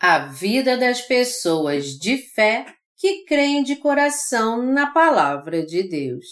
A 0.00 0.20
vida 0.26 0.78
das 0.78 1.00
pessoas 1.00 1.98
de 1.98 2.18
fé 2.18 2.72
que 2.96 3.24
creem 3.24 3.64
de 3.64 3.74
coração 3.74 4.62
na 4.62 4.92
Palavra 4.92 5.66
de 5.66 5.82
Deus. 5.82 6.24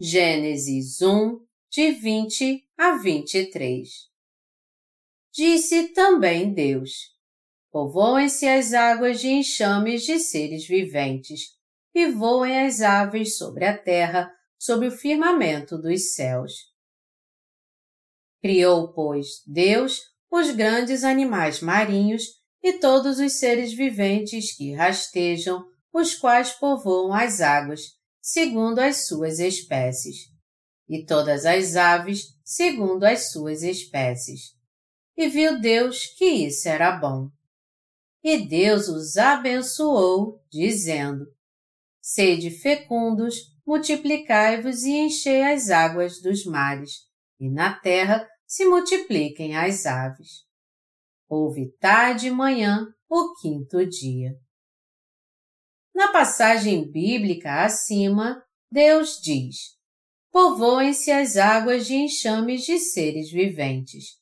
Gênesis 0.00 1.00
1, 1.00 1.38
de 1.70 1.92
20 1.92 2.68
a 2.76 2.96
23 2.96 3.88
Disse 5.32 5.90
também 5.90 6.52
Deus: 6.52 7.14
Povoem-se 7.70 8.48
as 8.48 8.72
águas 8.72 9.20
de 9.20 9.28
enxames 9.28 10.02
de 10.02 10.18
seres 10.18 10.66
viventes, 10.66 11.56
e 11.94 12.10
voem 12.10 12.66
as 12.66 12.80
aves 12.80 13.38
sobre 13.38 13.66
a 13.66 13.78
terra, 13.78 14.34
sobre 14.58 14.88
o 14.88 14.90
firmamento 14.90 15.78
dos 15.78 16.12
céus 16.12 16.71
Criou, 18.42 18.92
pois, 18.92 19.42
Deus 19.46 20.00
os 20.30 20.50
grandes 20.50 21.04
animais 21.04 21.60
marinhos 21.60 22.24
e 22.62 22.74
todos 22.74 23.18
os 23.18 23.34
seres 23.34 23.72
viventes 23.74 24.56
que 24.56 24.72
rastejam, 24.72 25.62
os 25.92 26.14
quais 26.14 26.52
povoam 26.52 27.12
as 27.12 27.40
águas, 27.40 27.82
segundo 28.20 28.78
as 28.78 29.06
suas 29.06 29.38
espécies, 29.38 30.30
e 30.88 31.04
todas 31.04 31.44
as 31.44 31.76
aves, 31.76 32.34
segundo 32.42 33.04
as 33.04 33.30
suas 33.30 33.62
espécies. 33.62 34.56
E 35.16 35.28
viu 35.28 35.60
Deus 35.60 36.06
que 36.16 36.24
isso 36.24 36.66
era 36.66 36.92
bom. 36.92 37.28
E 38.24 38.38
Deus 38.38 38.88
os 38.88 39.18
abençoou, 39.18 40.40
dizendo: 40.50 41.26
Sede 42.00 42.50
fecundos, 42.50 43.34
multiplicai-vos 43.66 44.84
e 44.84 44.92
enchei 44.92 45.42
as 45.42 45.68
águas 45.68 46.22
dos 46.22 46.46
mares, 46.46 46.92
e 47.38 47.50
na 47.50 47.74
terra 47.74 48.26
se 48.52 48.66
multipliquem 48.66 49.56
as 49.56 49.86
aves. 49.86 50.44
Houve 51.26 51.72
tarde 51.80 52.26
e 52.26 52.30
manhã 52.30 52.86
o 53.08 53.32
quinto 53.40 53.86
dia. 53.86 54.36
Na 55.94 56.12
passagem 56.12 56.86
bíblica 56.86 57.64
acima, 57.64 58.44
Deus 58.70 59.18
diz: 59.22 59.56
Povoem-se 60.30 61.10
as 61.10 61.38
águas 61.38 61.86
de 61.86 61.94
enxames 61.94 62.66
de 62.66 62.78
seres 62.78 63.30
viventes. 63.30 64.18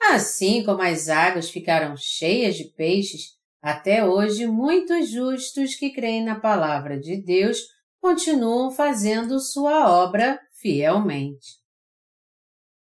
Assim 0.00 0.64
como 0.64 0.80
as 0.80 1.10
águas 1.10 1.50
ficaram 1.50 1.94
cheias 1.98 2.56
de 2.56 2.72
peixes, 2.72 3.36
até 3.60 4.02
hoje 4.02 4.46
muitos 4.46 5.10
justos 5.10 5.74
que 5.74 5.90
creem 5.90 6.24
na 6.24 6.40
palavra 6.40 6.98
de 6.98 7.22
Deus 7.22 7.58
continuam 8.00 8.70
fazendo 8.70 9.38
sua 9.38 9.90
obra 9.90 10.40
fielmente. 10.54 11.59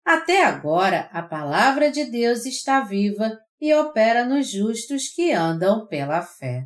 Até 0.07 0.45
agora, 0.45 1.09
a 1.11 1.21
palavra 1.21 1.91
de 1.91 2.05
Deus 2.05 2.45
está 2.45 2.79
viva 2.79 3.37
e 3.59 3.73
opera 3.73 4.23
nos 4.23 4.49
justos 4.49 5.09
que 5.09 5.33
andam 5.33 5.85
pela 5.85 6.21
fé. 6.21 6.63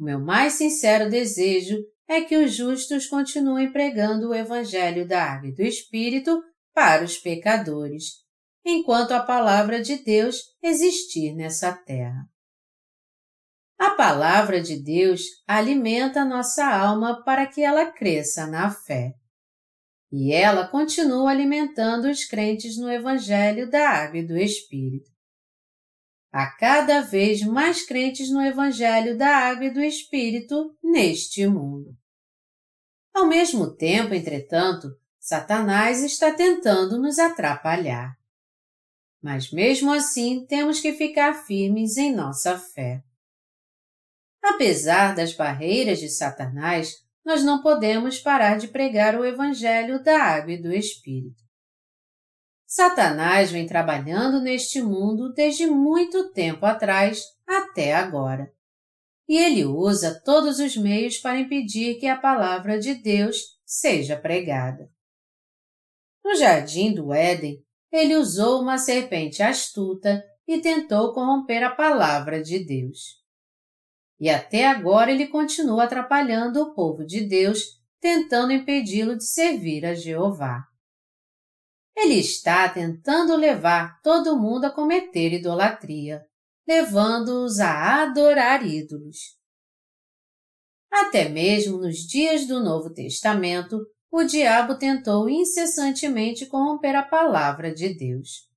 O 0.00 0.04
meu 0.04 0.18
mais 0.18 0.54
sincero 0.54 1.10
desejo 1.10 1.76
é 2.08 2.22
que 2.22 2.34
os 2.34 2.54
justos 2.54 3.06
continuem 3.06 3.70
pregando 3.70 4.30
o 4.30 4.34
Evangelho 4.34 5.06
da 5.06 5.24
Água 5.24 5.50
e 5.50 5.54
do 5.54 5.60
Espírito 5.60 6.42
para 6.72 7.04
os 7.04 7.18
pecadores, 7.18 8.04
enquanto 8.64 9.12
a 9.12 9.22
palavra 9.22 9.82
de 9.82 9.96
Deus 9.96 10.38
existir 10.62 11.34
nessa 11.34 11.70
terra. 11.70 12.24
A 13.78 13.90
palavra 13.90 14.58
de 14.62 14.82
Deus 14.82 15.20
alimenta 15.46 16.24
nossa 16.24 16.64
alma 16.64 17.22
para 17.24 17.46
que 17.46 17.60
ela 17.60 17.92
cresça 17.92 18.46
na 18.46 18.70
fé. 18.70 19.12
E 20.18 20.32
ela 20.32 20.66
continua 20.66 21.30
alimentando 21.30 22.08
os 22.08 22.24
crentes 22.24 22.78
no 22.78 22.90
Evangelho 22.90 23.68
da 23.68 23.86
Água 23.86 24.16
e 24.16 24.26
do 24.26 24.34
Espírito. 24.34 25.10
Há 26.32 26.56
cada 26.56 27.02
vez 27.02 27.42
mais 27.42 27.84
crentes 27.84 28.30
no 28.30 28.40
Evangelho 28.40 29.18
da 29.18 29.28
Água 29.28 29.66
e 29.66 29.70
do 29.70 29.78
Espírito 29.78 30.74
neste 30.82 31.46
mundo. 31.46 31.94
Ao 33.12 33.26
mesmo 33.26 33.76
tempo, 33.76 34.14
entretanto, 34.14 34.88
Satanás 35.20 36.02
está 36.02 36.32
tentando 36.32 36.98
nos 36.98 37.18
atrapalhar. 37.18 38.16
Mas 39.22 39.52
mesmo 39.52 39.92
assim, 39.92 40.46
temos 40.46 40.80
que 40.80 40.94
ficar 40.94 41.44
firmes 41.44 41.98
em 41.98 42.14
nossa 42.14 42.58
fé. 42.58 43.02
Apesar 44.42 45.14
das 45.14 45.34
barreiras 45.34 45.98
de 45.98 46.08
Satanás, 46.08 47.05
nós 47.26 47.42
não 47.42 47.60
podemos 47.60 48.20
parar 48.20 48.56
de 48.56 48.68
pregar 48.68 49.18
o 49.18 49.24
Evangelho 49.24 50.00
da 50.00 50.16
Água 50.22 50.52
e 50.52 50.62
do 50.62 50.72
Espírito. 50.72 51.42
Satanás 52.64 53.50
vem 53.50 53.66
trabalhando 53.66 54.40
neste 54.40 54.80
mundo 54.80 55.32
desde 55.32 55.66
muito 55.66 56.30
tempo 56.30 56.64
atrás 56.64 57.24
até 57.44 57.92
agora. 57.92 58.48
E 59.28 59.36
ele 59.36 59.64
usa 59.64 60.22
todos 60.24 60.60
os 60.60 60.76
meios 60.76 61.18
para 61.18 61.40
impedir 61.40 61.98
que 61.98 62.06
a 62.06 62.16
palavra 62.16 62.78
de 62.78 62.94
Deus 62.94 63.58
seja 63.64 64.16
pregada. 64.16 64.88
No 66.24 66.36
jardim 66.36 66.94
do 66.94 67.12
Éden, 67.12 67.60
ele 67.90 68.14
usou 68.14 68.62
uma 68.62 68.78
serpente 68.78 69.42
astuta 69.42 70.22
e 70.46 70.60
tentou 70.60 71.12
corromper 71.12 71.64
a 71.64 71.74
palavra 71.74 72.40
de 72.40 72.64
Deus. 72.64 73.25
E 74.18 74.30
até 74.30 74.66
agora 74.66 75.10
ele 75.10 75.26
continua 75.26 75.84
atrapalhando 75.84 76.62
o 76.62 76.74
povo 76.74 77.04
de 77.04 77.26
Deus, 77.26 77.80
tentando 78.00 78.52
impedi-lo 78.52 79.16
de 79.16 79.26
servir 79.26 79.84
a 79.84 79.94
Jeová. 79.94 80.64
Ele 81.94 82.14
está 82.14 82.68
tentando 82.68 83.36
levar 83.36 84.00
todo 84.02 84.38
mundo 84.38 84.66
a 84.66 84.70
cometer 84.70 85.32
idolatria, 85.32 86.22
levando-os 86.66 87.58
a 87.58 88.02
adorar 88.02 88.66
ídolos. 88.66 89.36
Até 90.90 91.28
mesmo 91.28 91.78
nos 91.78 91.98
dias 91.98 92.46
do 92.46 92.62
Novo 92.62 92.92
Testamento, 92.92 93.80
o 94.10 94.24
diabo 94.24 94.78
tentou 94.78 95.28
incessantemente 95.28 96.46
corromper 96.46 96.94
a 96.94 97.02
palavra 97.02 97.74
de 97.74 97.94
Deus. 97.94 98.48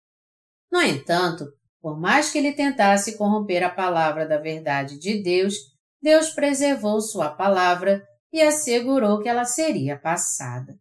No 0.72 0.82
entanto, 0.82 1.46
por 1.82 2.00
mais 2.00 2.32
que 2.32 2.38
ele 2.38 2.54
tentasse 2.54 3.18
corromper 3.18 3.64
a 3.64 3.70
palavra 3.70 4.28
da 4.28 4.38
verdade 4.38 4.98
de 4.98 5.22
Deus, 5.22 5.56
Deus 6.02 6.30
preservou 6.30 7.02
sua 7.02 7.30
palavra 7.30 8.06
e 8.32 8.42
assegurou 8.42 9.20
que 9.22 9.30
ela 9.30 9.46
seria 9.46 9.98
passada. 9.98 10.78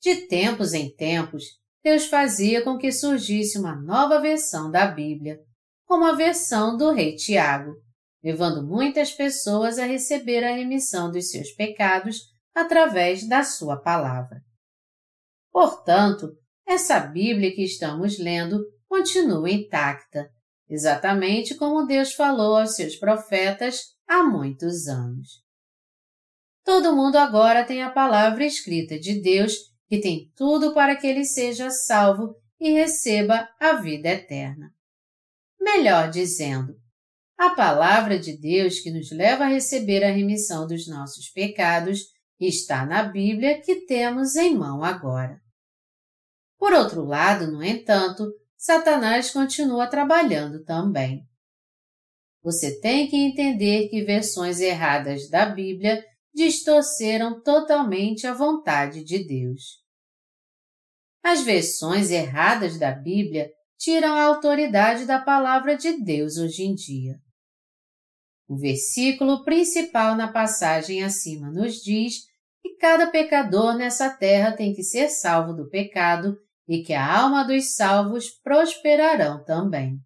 De 0.00 0.26
tempos 0.26 0.72
em 0.72 0.94
tempos, 0.94 1.44
Deus 1.84 2.06
fazia 2.06 2.62
com 2.62 2.78
que 2.78 2.92
surgisse 2.92 3.58
uma 3.58 3.74
nova 3.74 4.20
versão 4.20 4.70
da 4.70 4.86
Bíblia, 4.86 5.38
como 5.84 6.04
a 6.04 6.12
versão 6.12 6.76
do 6.76 6.90
rei 6.92 7.16
Tiago, 7.16 7.74
levando 8.22 8.66
muitas 8.66 9.12
pessoas 9.12 9.78
a 9.78 9.84
receber 9.84 10.44
a 10.44 10.54
remissão 10.54 11.10
dos 11.10 11.30
seus 11.30 11.50
pecados 11.50 12.32
através 12.54 13.26
da 13.28 13.42
sua 13.42 13.76
palavra. 13.76 14.40
Portanto, 15.50 16.30
essa 16.66 17.00
Bíblia 17.00 17.54
que 17.54 17.62
estamos 17.62 18.18
lendo 18.18 18.64
continua 18.92 19.48
intacta, 19.48 20.30
exatamente 20.68 21.54
como 21.54 21.86
Deus 21.86 22.12
falou 22.12 22.58
aos 22.58 22.74
seus 22.74 22.94
profetas 22.94 23.94
há 24.06 24.22
muitos 24.22 24.86
anos. 24.86 25.42
Todo 26.62 26.94
mundo 26.94 27.16
agora 27.16 27.64
tem 27.64 27.82
a 27.82 27.90
palavra 27.90 28.44
escrita 28.44 29.00
de 29.00 29.18
Deus 29.22 29.54
que 29.88 29.98
tem 29.98 30.30
tudo 30.36 30.74
para 30.74 30.94
que 30.94 31.06
ele 31.06 31.24
seja 31.24 31.70
salvo 31.70 32.36
e 32.60 32.70
receba 32.70 33.48
a 33.58 33.72
vida 33.76 34.10
eterna. 34.10 34.70
Melhor 35.58 36.10
dizendo, 36.10 36.74
a 37.38 37.54
palavra 37.54 38.18
de 38.18 38.36
Deus 38.36 38.78
que 38.78 38.90
nos 38.90 39.10
leva 39.10 39.44
a 39.44 39.48
receber 39.48 40.04
a 40.04 40.12
remissão 40.12 40.66
dos 40.66 40.86
nossos 40.86 41.30
pecados 41.30 42.00
está 42.38 42.84
na 42.84 43.04
Bíblia 43.04 43.58
que 43.62 43.86
temos 43.86 44.36
em 44.36 44.54
mão 44.54 44.84
agora. 44.84 45.40
Por 46.58 46.74
outro 46.74 47.02
lado, 47.06 47.50
no 47.50 47.64
entanto, 47.64 48.30
Satanás 48.62 49.32
continua 49.32 49.88
trabalhando 49.88 50.62
também. 50.62 51.26
Você 52.44 52.80
tem 52.80 53.08
que 53.08 53.16
entender 53.16 53.88
que 53.88 54.04
versões 54.04 54.60
erradas 54.60 55.28
da 55.28 55.46
Bíblia 55.46 56.00
distorceram 56.32 57.42
totalmente 57.42 58.24
a 58.24 58.32
vontade 58.32 59.02
de 59.02 59.26
Deus. 59.26 59.82
As 61.24 61.42
versões 61.42 62.12
erradas 62.12 62.78
da 62.78 62.92
Bíblia 62.92 63.50
tiram 63.76 64.14
a 64.14 64.22
autoridade 64.26 65.06
da 65.06 65.20
palavra 65.20 65.76
de 65.76 66.00
Deus 66.00 66.36
hoje 66.36 66.62
em 66.62 66.72
dia. 66.72 67.16
O 68.46 68.56
versículo 68.56 69.42
principal 69.42 70.14
na 70.14 70.32
passagem 70.32 71.02
acima 71.02 71.50
nos 71.50 71.82
diz 71.82 72.26
que 72.62 72.76
cada 72.76 73.10
pecador 73.10 73.74
nessa 73.74 74.08
terra 74.08 74.52
tem 74.52 74.72
que 74.72 74.84
ser 74.84 75.08
salvo 75.08 75.52
do 75.52 75.68
pecado 75.68 76.38
e 76.68 76.82
que 76.82 76.92
a 76.92 77.20
alma 77.20 77.44
dos 77.44 77.74
salvos 77.74 78.30
prosperarão 78.30 79.44
também. 79.44 79.98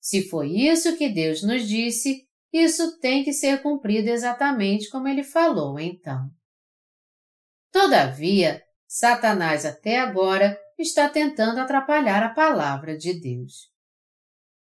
Se 0.00 0.28
foi 0.28 0.50
isso 0.50 0.96
que 0.96 1.08
Deus 1.08 1.42
nos 1.42 1.66
disse, 1.66 2.28
isso 2.52 2.98
tem 3.00 3.24
que 3.24 3.32
ser 3.32 3.62
cumprido 3.62 4.08
exatamente 4.08 4.88
como 4.90 5.08
ele 5.08 5.24
falou 5.24 5.78
então. 5.78 6.30
Todavia, 7.72 8.62
Satanás 8.86 9.64
até 9.64 9.98
agora 9.98 10.56
está 10.78 11.08
tentando 11.08 11.58
atrapalhar 11.58 12.22
a 12.22 12.34
palavra 12.34 12.96
de 12.96 13.18
Deus. 13.18 13.70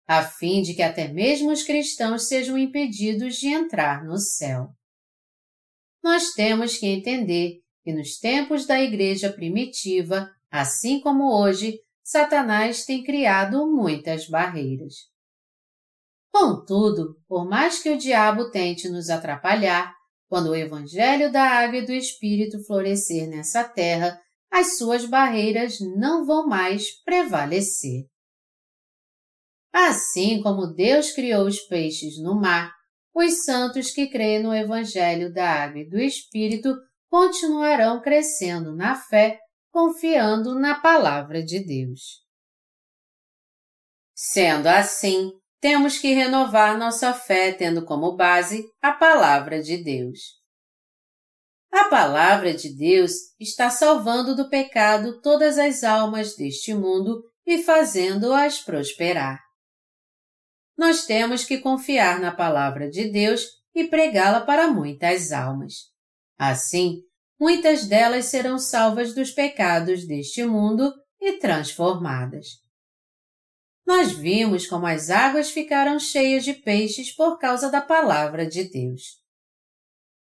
A 0.06 0.22
fim 0.22 0.62
de 0.62 0.74
que 0.74 0.82
até 0.82 1.08
mesmo 1.08 1.50
os 1.50 1.62
cristãos 1.62 2.28
sejam 2.28 2.56
impedidos 2.56 3.36
de 3.36 3.48
entrar 3.48 4.04
no 4.04 4.18
céu. 4.18 4.68
Nós 6.02 6.32
temos 6.32 6.78
que 6.78 6.86
entender 6.86 7.60
que 7.82 7.92
nos 7.92 8.18
tempos 8.18 8.66
da 8.66 8.80
igreja 8.80 9.32
primitiva, 9.32 10.30
assim 10.54 11.00
como 11.00 11.36
hoje, 11.36 11.80
Satanás 12.04 12.84
tem 12.84 13.02
criado 13.02 13.66
muitas 13.66 14.28
barreiras. 14.28 14.94
Contudo, 16.32 17.16
por 17.26 17.44
mais 17.44 17.82
que 17.82 17.90
o 17.90 17.98
diabo 17.98 18.52
tente 18.52 18.88
nos 18.88 19.10
atrapalhar, 19.10 19.92
quando 20.28 20.50
o 20.50 20.54
Evangelho 20.54 21.32
da 21.32 21.42
Água 21.42 21.78
e 21.78 21.86
do 21.86 21.92
Espírito 21.92 22.64
florescer 22.64 23.28
nessa 23.28 23.64
terra, 23.64 24.16
as 24.48 24.78
suas 24.78 25.04
barreiras 25.04 25.78
não 25.96 26.24
vão 26.24 26.46
mais 26.46 27.02
prevalecer. 27.02 28.04
Assim 29.72 30.40
como 30.40 30.72
Deus 30.72 31.10
criou 31.10 31.48
os 31.48 31.58
peixes 31.62 32.22
no 32.22 32.40
mar, 32.40 32.72
os 33.12 33.44
santos 33.44 33.90
que 33.90 34.06
creem 34.06 34.44
no 34.44 34.54
Evangelho 34.54 35.32
da 35.32 35.64
Água 35.64 35.80
e 35.80 35.88
do 35.88 35.98
Espírito 35.98 36.76
continuarão 37.10 38.00
crescendo 38.00 38.74
na 38.74 38.94
fé, 38.94 39.40
confiando 39.74 40.54
na 40.54 40.78
Palavra 40.78 41.42
de 41.42 41.58
Deus. 41.58 42.22
Sendo 44.14 44.68
assim, 44.68 45.32
temos 45.60 45.98
que 45.98 46.14
renovar 46.14 46.78
nossa 46.78 47.12
fé 47.12 47.52
tendo 47.52 47.84
como 47.84 48.14
base 48.14 48.64
a 48.80 48.92
Palavra 48.92 49.60
de 49.60 49.82
Deus. 49.82 50.40
A 51.72 51.88
Palavra 51.88 52.54
de 52.54 52.72
Deus 52.72 53.10
está 53.40 53.68
salvando 53.68 54.36
do 54.36 54.48
pecado 54.48 55.20
todas 55.20 55.58
as 55.58 55.82
almas 55.82 56.36
deste 56.36 56.72
mundo 56.72 57.24
e 57.44 57.60
fazendo-as 57.60 58.60
prosperar. 58.60 59.40
Nós 60.78 61.04
temos 61.04 61.42
que 61.42 61.58
confiar 61.58 62.20
na 62.20 62.32
Palavra 62.32 62.88
de 62.88 63.10
Deus 63.10 63.44
e 63.74 63.88
pregá-la 63.88 64.42
para 64.42 64.70
muitas 64.70 65.32
almas. 65.32 65.90
Assim, 66.38 67.02
muitas 67.38 67.86
delas 67.86 68.26
serão 68.26 68.58
salvas 68.58 69.14
dos 69.14 69.30
pecados 69.30 70.06
deste 70.06 70.44
mundo 70.44 70.92
e 71.20 71.38
transformadas 71.38 72.64
nós 73.86 74.12
vimos 74.12 74.66
como 74.66 74.86
as 74.86 75.10
águas 75.10 75.50
ficaram 75.50 75.98
cheias 75.98 76.44
de 76.44 76.54
peixes 76.54 77.14
por 77.14 77.38
causa 77.38 77.70
da 77.70 77.82
palavra 77.82 78.46
de 78.46 78.64
Deus. 78.64 79.22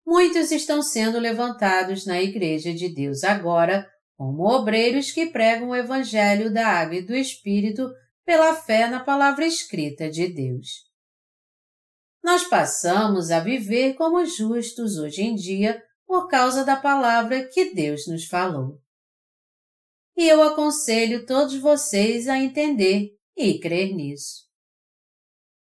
Muitos 0.05 0.51
estão 0.51 0.81
sendo 0.81 1.17
levantados 1.17 2.05
na 2.05 2.21
Igreja 2.21 2.73
de 2.73 2.93
Deus 2.93 3.23
agora 3.23 3.89
como 4.17 4.43
obreiros 4.43 5.11
que 5.11 5.27
pregam 5.27 5.69
o 5.69 5.75
Evangelho 5.75 6.53
da 6.53 6.67
Água 6.67 6.95
e 6.95 7.05
do 7.05 7.15
Espírito 7.15 7.89
pela 8.25 8.53
fé 8.53 8.87
na 8.87 9.01
palavra 9.01 9.45
escrita 9.45 10.09
de 10.09 10.27
Deus. 10.27 10.83
Nós 12.21 12.43
passamos 12.43 13.31
a 13.31 13.39
viver 13.39 13.93
como 13.95 14.25
justos 14.25 14.97
hoje 14.97 15.23
em 15.23 15.35
dia 15.35 15.81
por 16.05 16.27
causa 16.27 16.63
da 16.63 16.75
palavra 16.75 17.47
que 17.47 17.73
Deus 17.73 18.07
nos 18.07 18.25
falou. 18.25 18.81
E 20.15 20.27
eu 20.27 20.43
aconselho 20.43 21.25
todos 21.25 21.55
vocês 21.55 22.27
a 22.27 22.37
entender 22.37 23.15
e 23.35 23.59
crer 23.59 23.93
nisso. 23.93 24.43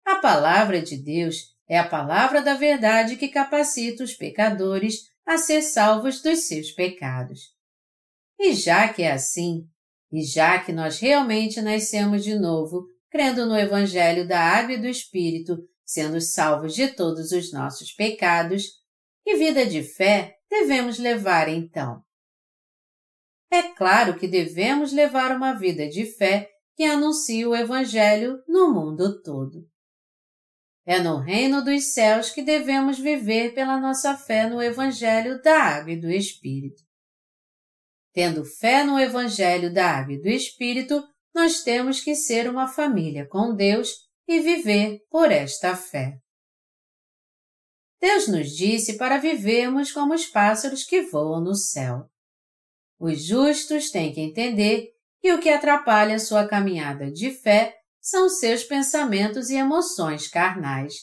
A 0.05 0.17
palavra 0.17 0.81
de 0.81 0.97
Deus 0.97 1.57
é 1.69 1.79
a 1.79 1.89
palavra 1.89 2.41
da 2.41 2.55
verdade 2.55 3.17
que 3.17 3.29
capacita 3.29 4.05
os 4.05 4.15
pecadores 4.15 5.11
a 5.27 5.37
ser 5.37 5.63
salvos 5.63 6.23
dos 6.23 6.47
seus 6.47 6.71
pecados. 6.71 7.57
E 8.39 8.55
já 8.55 8.93
que 8.93 9.03
é 9.03 9.13
assim, 9.13 9.69
e 10.13 10.23
já 10.23 10.63
que 10.63 10.73
nós 10.73 11.01
realmente 11.01 11.61
nascemos 11.61 12.23
de 12.23 12.39
novo, 12.39 12.87
crendo 13.11 13.47
no 13.47 13.59
Evangelho 13.59 14.29
da 14.29 14.41
Água 14.41 14.75
e 14.75 14.81
do 14.81 14.87
Espírito, 14.87 15.57
sendo 15.85 16.21
salvos 16.21 16.75
de 16.75 16.89
todos 16.89 17.33
os 17.33 17.53
nossos 17.53 17.93
pecados, 17.93 18.65
que 19.27 19.35
vida 19.35 19.67
de 19.67 19.83
fé 19.83 20.37
devemos 20.49 21.01
levar 21.01 21.49
então? 21.49 22.01
É 23.51 23.61
claro 23.75 24.17
que 24.17 24.29
devemos 24.29 24.93
levar 24.93 25.37
uma 25.37 25.53
vida 25.53 25.89
de 25.89 26.07
fé 26.07 26.49
que 26.77 26.85
anuncia 26.85 27.49
o 27.49 27.57
Evangelho 27.57 28.41
no 28.47 28.73
mundo 28.73 29.21
todo. 29.23 29.69
É 30.87 31.01
no 31.01 31.19
reino 31.19 31.65
dos 31.65 31.93
céus 31.93 32.31
que 32.31 32.41
devemos 32.41 33.01
viver 33.01 33.53
pela 33.53 33.81
nossa 33.81 34.17
fé 34.17 34.49
no 34.49 34.63
Evangelho 34.63 35.43
da 35.43 35.61
Água 35.61 35.91
e 35.91 36.01
do 36.01 36.09
Espírito. 36.09 36.81
Tendo 38.13 38.45
fé 38.45 38.85
no 38.85 38.97
Evangelho 38.97 39.75
da 39.75 39.91
Água 39.91 40.15
e 40.15 40.23
do 40.23 40.29
Espírito, 40.29 41.03
nós 41.35 41.65
temos 41.65 42.01
que 42.01 42.15
ser 42.15 42.49
uma 42.49 42.69
família 42.69 43.27
com 43.27 43.53
Deus 43.57 43.89
e 44.29 44.39
viver 44.39 45.01
por 45.11 45.33
esta 45.33 45.75
fé. 45.75 46.21
Deus 48.01 48.29
nos 48.29 48.51
disse 48.51 48.97
para 48.97 49.19
vivermos 49.19 49.91
como 49.91 50.15
os 50.15 50.27
pássaros 50.27 50.85
que 50.85 51.03
voam 51.03 51.41
no 51.41 51.55
céu. 51.55 52.09
Os 52.99 53.25
justos 53.25 53.91
têm 53.91 54.13
que 54.13 54.21
entender 54.21 54.91
e 55.23 55.33
o 55.33 55.41
que 55.41 55.49
atrapalha 55.49 56.19
sua 56.19 56.47
caminhada 56.47 57.11
de 57.11 57.31
fé 57.31 57.75
são 58.01 58.29
seus 58.29 58.63
pensamentos 58.63 59.51
e 59.51 59.57
emoções 59.57 60.29
carnais, 60.29 60.95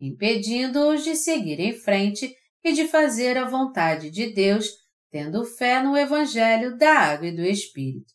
impedindo-os 0.00 1.02
de 1.02 1.16
seguir 1.16 1.58
em 1.58 1.72
frente 1.72 2.34
e 2.62 2.72
de 2.72 2.86
fazer 2.86 3.38
a 3.38 3.48
vontade 3.48 4.10
de 4.10 4.32
Deus, 4.32 4.68
tendo 5.10 5.44
fé 5.44 5.82
no 5.82 5.96
Evangelho 5.96 6.76
da 6.76 6.92
Água 6.92 7.28
e 7.28 7.34
do 7.34 7.42
Espírito. 7.42 8.12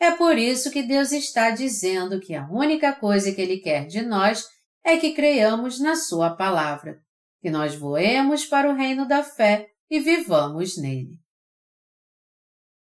É 0.00 0.10
por 0.10 0.36
isso 0.36 0.70
que 0.70 0.82
Deus 0.82 1.12
está 1.12 1.50
dizendo 1.50 2.18
que 2.18 2.34
a 2.34 2.48
única 2.50 2.92
coisa 2.92 3.32
que 3.32 3.40
Ele 3.40 3.58
quer 3.58 3.86
de 3.86 4.02
nós 4.02 4.44
é 4.84 4.96
que 4.96 5.14
creiamos 5.14 5.80
na 5.80 5.96
Sua 5.96 6.34
palavra, 6.34 7.00
que 7.40 7.50
nós 7.50 7.74
voemos 7.74 8.44
para 8.44 8.70
o 8.70 8.74
reino 8.74 9.06
da 9.06 9.22
fé 9.22 9.68
e 9.90 10.00
vivamos 10.00 10.76
nele. 10.76 11.18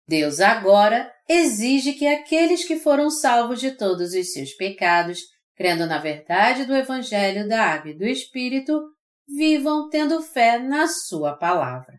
Deus 0.08 0.40
agora 0.40 1.14
exige 1.28 1.94
que 1.94 2.08
aqueles 2.08 2.66
que 2.66 2.78
foram 2.78 3.10
salvos 3.10 3.60
de 3.60 3.72
todos 3.72 4.14
os 4.14 4.32
seus 4.32 4.54
pecados, 4.54 5.24
crendo 5.56 5.86
na 5.86 5.98
verdade 5.98 6.66
do 6.66 6.76
Evangelho 6.76 7.48
da 7.48 7.62
Água 7.62 7.92
e 7.92 7.98
do 7.98 8.06
Espírito, 8.06 8.80
vivam 9.28 9.90
tendo 9.90 10.22
fé 10.22 10.58
na 10.58 10.88
Sua 10.88 11.36
palavra. 11.36 11.96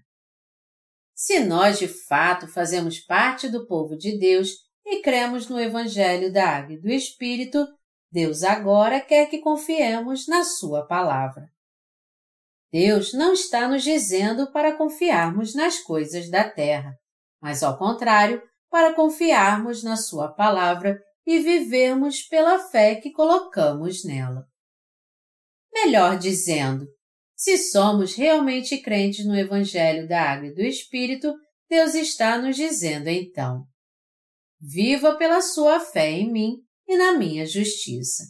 Se 1.14 1.40
nós 1.40 1.78
de 1.78 1.88
fato 1.88 2.48
fazemos 2.48 3.00
parte 3.00 3.48
do 3.48 3.66
povo 3.66 3.96
de 3.96 4.18
Deus 4.18 4.50
e 4.86 5.02
cremos 5.02 5.48
no 5.48 5.60
Evangelho 5.60 6.32
da 6.32 6.48
Água 6.48 6.74
e 6.74 6.80
do 6.80 6.88
Espírito, 6.88 7.66
Deus 8.10 8.42
agora 8.42 9.00
quer 9.00 9.28
que 9.28 9.38
confiemos 9.38 10.26
na 10.26 10.42
Sua 10.44 10.86
palavra. 10.86 11.48
Deus 12.72 13.12
não 13.12 13.32
está 13.32 13.68
nos 13.68 13.82
dizendo 13.82 14.50
para 14.50 14.76
confiarmos 14.76 15.54
nas 15.54 15.78
coisas 15.78 16.30
da 16.30 16.48
terra, 16.48 16.94
mas 17.40 17.62
ao 17.62 17.78
contrário, 17.78 18.42
para 18.70 18.94
confiarmos 18.94 19.82
na 19.82 19.96
Sua 19.96 20.28
palavra 20.28 20.98
e 21.26 21.38
vivermos 21.38 22.22
pela 22.22 22.58
fé 22.58 22.94
que 22.94 23.10
colocamos 23.10 24.04
nela. 24.04 24.46
Melhor 25.72 26.18
dizendo, 26.18 26.86
se 27.36 27.56
somos 27.56 28.14
realmente 28.14 28.78
crentes 28.78 29.24
no 29.26 29.36
Evangelho 29.36 30.08
da 30.08 30.32
Água 30.32 30.48
e 30.48 30.54
do 30.54 30.62
Espírito, 30.62 31.34
Deus 31.68 31.94
está 31.94 32.38
nos 32.38 32.56
dizendo 32.56 33.08
então: 33.08 33.64
Viva 34.60 35.16
pela 35.16 35.40
sua 35.40 35.78
fé 35.78 36.10
em 36.10 36.32
mim 36.32 36.67
e 36.88 36.96
na 36.96 37.12
minha 37.12 37.46
justiça. 37.46 38.24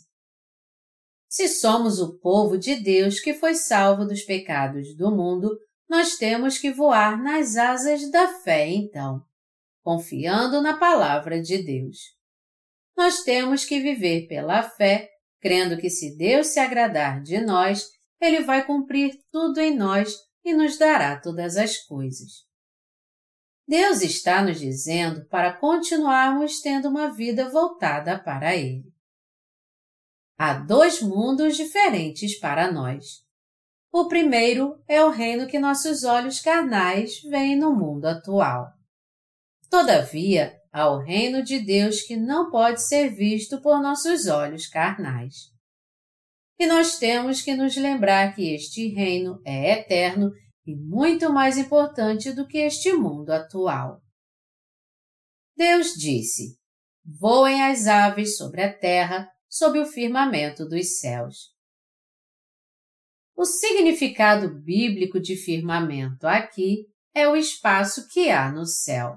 Se 1.28 1.46
somos 1.46 2.00
o 2.00 2.18
povo 2.18 2.58
de 2.58 2.74
Deus 2.74 3.20
que 3.20 3.32
foi 3.32 3.54
salvo 3.54 4.04
dos 4.04 4.22
pecados 4.22 4.96
do 4.96 5.10
mundo, 5.10 5.56
nós 5.88 6.16
temos 6.16 6.58
que 6.58 6.70
voar 6.70 7.22
nas 7.22 7.56
asas 7.56 8.10
da 8.10 8.28
fé 8.42 8.66
então 8.68 9.26
confiando 9.88 10.60
na 10.60 10.76
palavra 10.76 11.40
de 11.40 11.62
Deus. 11.62 11.96
Nós 12.94 13.22
temos 13.22 13.64
que 13.64 13.80
viver 13.80 14.26
pela 14.28 14.62
fé, 14.62 15.08
crendo 15.40 15.78
que 15.78 15.88
se 15.88 16.14
Deus 16.14 16.48
se 16.48 16.60
agradar 16.60 17.22
de 17.22 17.40
nós, 17.40 17.86
Ele 18.20 18.42
vai 18.42 18.66
cumprir 18.66 19.18
tudo 19.32 19.58
em 19.58 19.74
nós 19.74 20.14
e 20.44 20.52
nos 20.52 20.76
dará 20.76 21.18
todas 21.18 21.56
as 21.56 21.78
coisas. 21.78 22.46
Deus 23.68 24.00
está 24.00 24.42
nos 24.42 24.58
dizendo 24.58 25.26
para 25.26 25.52
continuarmos 25.52 26.62
tendo 26.62 26.88
uma 26.88 27.12
vida 27.12 27.50
voltada 27.50 28.18
para 28.18 28.56
Ele. 28.56 28.90
Há 30.38 30.54
dois 30.54 31.02
mundos 31.02 31.54
diferentes 31.54 32.38
para 32.38 32.72
nós. 32.72 33.22
O 33.92 34.08
primeiro 34.08 34.82
é 34.88 35.04
o 35.04 35.10
reino 35.10 35.46
que 35.46 35.58
nossos 35.58 36.02
olhos 36.02 36.40
carnais 36.40 37.20
veem 37.24 37.56
no 37.56 37.76
mundo 37.76 38.06
atual. 38.06 38.72
Todavia, 39.68 40.58
há 40.72 40.88
o 40.88 40.98
reino 40.98 41.42
de 41.42 41.58
Deus 41.58 42.00
que 42.00 42.16
não 42.16 42.50
pode 42.50 42.80
ser 42.80 43.10
visto 43.10 43.60
por 43.60 43.82
nossos 43.82 44.28
olhos 44.28 44.66
carnais. 44.66 45.52
E 46.58 46.66
nós 46.66 46.98
temos 46.98 47.42
que 47.42 47.54
nos 47.54 47.76
lembrar 47.76 48.34
que 48.34 48.54
este 48.54 48.88
reino 48.88 49.42
é 49.44 49.72
eterno 49.72 50.32
e 50.68 50.76
muito 50.76 51.32
mais 51.32 51.56
importante 51.56 52.30
do 52.30 52.46
que 52.46 52.58
este 52.58 52.92
mundo 52.92 53.30
atual. 53.30 54.02
Deus 55.56 55.94
disse: 55.94 56.58
Voem 57.02 57.62
as 57.62 57.86
aves 57.86 58.36
sobre 58.36 58.60
a 58.60 58.70
terra, 58.70 59.32
sob 59.48 59.80
o 59.80 59.86
firmamento 59.86 60.68
dos 60.68 60.98
céus. 60.98 61.54
O 63.34 63.46
significado 63.46 64.62
bíblico 64.62 65.18
de 65.18 65.36
firmamento 65.36 66.26
aqui 66.26 66.86
é 67.14 67.26
o 67.26 67.34
espaço 67.34 68.06
que 68.06 68.28
há 68.28 68.52
no 68.52 68.66
céu. 68.66 69.16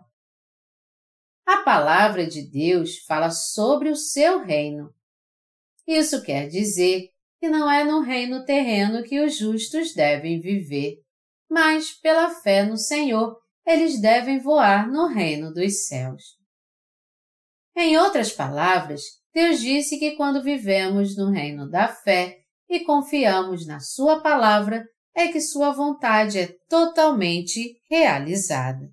A 1.46 1.63
palavra 1.63 2.25
de 2.25 2.50
Deus 2.50 3.00
fala 3.00 3.29
sobre 3.29 3.89
o 3.89 3.96
seu 3.98 4.41
reino. 4.41 4.96
Isso 5.86 6.24
quer 6.24 6.48
dizer 6.48 7.10
que 7.41 7.50
não 7.50 7.70
é 7.70 7.84
no 7.84 8.00
reino 8.00 8.46
terreno 8.46 9.03
que 9.03 9.20
os 9.20 9.38
justos 9.38 9.93
devem 9.93 10.39
viver, 10.39 11.00
mas, 11.51 11.91
pela 11.91 12.29
fé 12.29 12.63
no 12.63 12.77
Senhor, 12.77 13.38
eles 13.67 14.00
devem 14.00 14.39
voar 14.39 14.89
no 14.89 15.08
reino 15.08 15.53
dos 15.53 15.86
céus. 15.86 16.24
Em 17.75 17.98
outras 17.98 18.31
palavras, 18.31 19.01
Deus 19.34 19.60
disse 19.60 20.00
que 20.00 20.15
quando 20.15 20.41
vivemos 20.41 21.17
no 21.17 21.29
reino 21.29 21.70
da 21.70 21.89
fé 21.89 22.38
e 22.70 22.79
confiamos 22.79 23.67
na 23.67 23.81
Sua 23.81 24.22
palavra, 24.22 24.86
é 25.13 25.27
que 25.27 25.41
Sua 25.41 25.74
vontade 25.74 26.39
é 26.39 26.55
totalmente 26.70 27.75
realizada. 27.89 28.89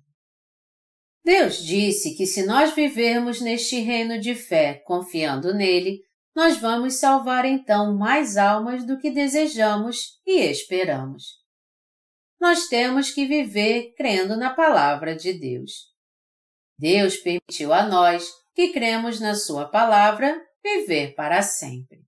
Deus 1.23 1.63
disse 1.63 2.13
que 2.17 2.25
se 2.25 2.45
nós 2.45 2.75
vivermos 2.75 3.39
neste 3.39 3.79
reino 3.79 4.19
de 4.19 4.35
fé 4.35 4.83
confiando 4.85 5.53
nele, 5.53 6.01
nós 6.35 6.57
vamos 6.57 6.95
salvar 6.95 7.45
então 7.45 7.97
mais 7.97 8.35
almas 8.35 8.85
do 8.85 8.99
que 8.99 9.09
desejamos 9.09 10.19
e 10.27 10.41
esperamos. 10.41 11.39
Nós 12.39 12.67
temos 12.67 13.11
que 13.11 13.25
viver 13.25 13.93
crendo 13.95 14.37
na 14.37 14.53
palavra 14.53 15.15
de 15.15 15.33
Deus. 15.33 15.89
Deus 16.77 17.17
permitiu 17.17 17.73
a 17.73 17.83
nós, 17.83 18.29
que 18.55 18.71
cremos 18.71 19.19
na 19.19 19.35
Sua 19.35 19.67
palavra, 19.67 20.41
viver 20.63 21.13
para 21.15 21.41
sempre. 21.41 21.99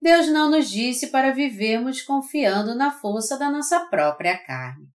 Deus 0.00 0.28
não 0.28 0.50
nos 0.50 0.70
disse 0.70 1.08
para 1.08 1.32
vivermos 1.32 2.00
confiando 2.02 2.74
na 2.74 2.90
força 2.90 3.36
da 3.38 3.50
nossa 3.50 3.86
própria 3.86 4.38
carne. 4.38 4.86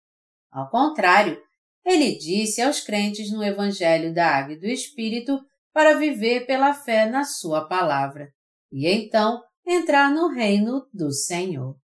Ao 0.51 0.69
contrário, 0.69 1.39
Ele 1.85 2.17
disse 2.17 2.61
aos 2.61 2.79
crentes 2.79 3.31
no 3.31 3.43
Evangelho 3.43 4.13
da 4.13 4.27
Água 4.27 4.53
e 4.53 4.59
do 4.59 4.65
Espírito 4.65 5.39
para 5.73 5.97
viver 5.97 6.45
pela 6.47 6.73
fé 6.73 7.05
na 7.05 7.23
Sua 7.23 7.67
palavra 7.67 8.33
e 8.71 8.87
então 8.87 9.41
entrar 9.65 10.11
no 10.11 10.27
reino 10.27 10.87
do 10.93 11.11
Senhor. 11.11 11.77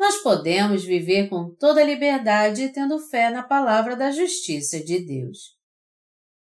Nós 0.00 0.22
podemos 0.22 0.82
viver 0.82 1.28
com 1.28 1.54
toda 1.54 1.84
liberdade 1.84 2.70
tendo 2.70 2.98
fé 2.98 3.28
na 3.28 3.42
palavra 3.42 3.94
da 3.94 4.10
justiça 4.10 4.82
de 4.82 4.98
Deus. 5.04 5.58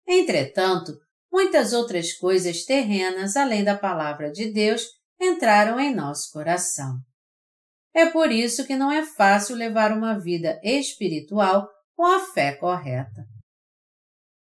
Entretanto, 0.07 0.93
muitas 1.29 1.73
outras 1.73 2.13
coisas 2.13 2.63
terrenas 2.63 3.35
além 3.35 3.61
da 3.61 3.77
palavra 3.77 4.31
de 4.31 4.49
Deus 4.49 4.83
entraram 5.19 5.77
em 5.77 5.93
nosso 5.93 6.31
coração. 6.31 6.99
É 7.93 8.05
por 8.05 8.31
isso 8.31 8.65
que 8.65 8.77
não 8.77 8.89
é 8.89 9.05
fácil 9.05 9.57
levar 9.57 9.91
uma 9.91 10.17
vida 10.17 10.57
espiritual 10.63 11.67
com 11.97 12.05
a 12.05 12.21
fé 12.27 12.55
correta. 12.55 13.25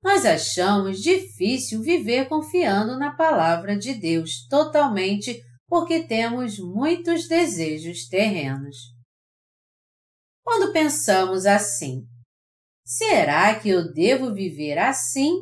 Nós 0.02 0.26
achamos 0.26 1.00
difícil 1.00 1.80
viver 1.80 2.28
confiando 2.28 2.98
na 2.98 3.16
palavra 3.16 3.78
de 3.78 3.94
Deus 3.94 4.46
totalmente 4.46 5.42
porque 5.66 6.02
temos 6.02 6.58
muitos 6.58 7.26
desejos 7.26 8.06
terrenos. 8.08 8.94
Quando 10.46 10.72
pensamos 10.72 11.44
assim, 11.44 12.06
será 12.86 13.58
que 13.58 13.68
eu 13.68 13.92
devo 13.92 14.32
viver 14.32 14.78
assim 14.78 15.32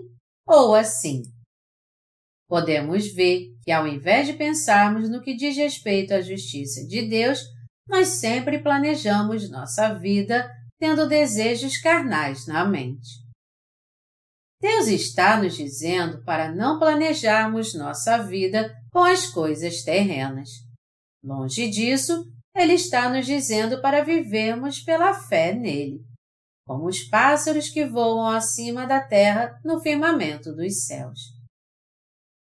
ou 0.47 0.75
assim? 0.75 1.21
Podemos 2.49 3.13
ver 3.13 3.51
que, 3.63 3.71
ao 3.71 3.87
invés 3.87 4.27
de 4.27 4.33
pensarmos 4.33 5.11
no 5.11 5.21
que 5.21 5.37
diz 5.37 5.55
respeito 5.59 6.15
à 6.15 6.23
justiça 6.23 6.87
de 6.87 7.07
Deus, 7.07 7.39
nós 7.87 8.09
sempre 8.09 8.63
planejamos 8.63 9.51
nossa 9.51 9.93
vida 9.93 10.51
tendo 10.79 11.07
desejos 11.07 11.77
carnais 11.77 12.47
na 12.47 12.65
mente. 12.65 13.23
Deus 14.59 14.87
está 14.87 15.37
nos 15.37 15.55
dizendo 15.55 16.25
para 16.25 16.51
não 16.51 16.79
planejarmos 16.79 17.75
nossa 17.75 18.23
vida 18.23 18.75
com 18.91 19.01
as 19.01 19.27
coisas 19.27 19.83
terrenas. 19.83 20.49
Longe 21.23 21.69
disso, 21.69 22.25
Ele 22.55 22.75
está 22.75 23.09
nos 23.09 23.27
dizendo 23.27 23.81
para 23.81 24.05
vivermos 24.05 24.81
pela 24.81 25.13
fé 25.13 25.53
nele, 25.53 26.01
como 26.67 26.87
os 26.87 27.03
pássaros 27.03 27.69
que 27.69 27.85
voam 27.85 28.29
acima 28.29 28.87
da 28.87 29.01
terra 29.01 29.61
no 29.65 29.81
firmamento 29.81 30.55
dos 30.55 30.87
céus. 30.87 31.21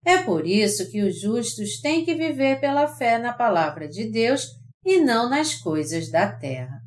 É 0.05 0.23
por 0.23 0.47
isso 0.47 0.89
que 0.91 1.03
os 1.03 1.21
justos 1.21 1.81
têm 1.81 2.05
que 2.05 2.15
viver 2.15 2.61
pela 2.61 2.87
fé 2.87 3.19
na 3.19 3.33
palavra 3.33 3.89
de 3.89 4.09
Deus 4.09 4.47
e 4.85 5.01
não 5.01 5.29
nas 5.29 5.55
coisas 5.55 6.11
da 6.11 6.31
terra. 6.31 6.81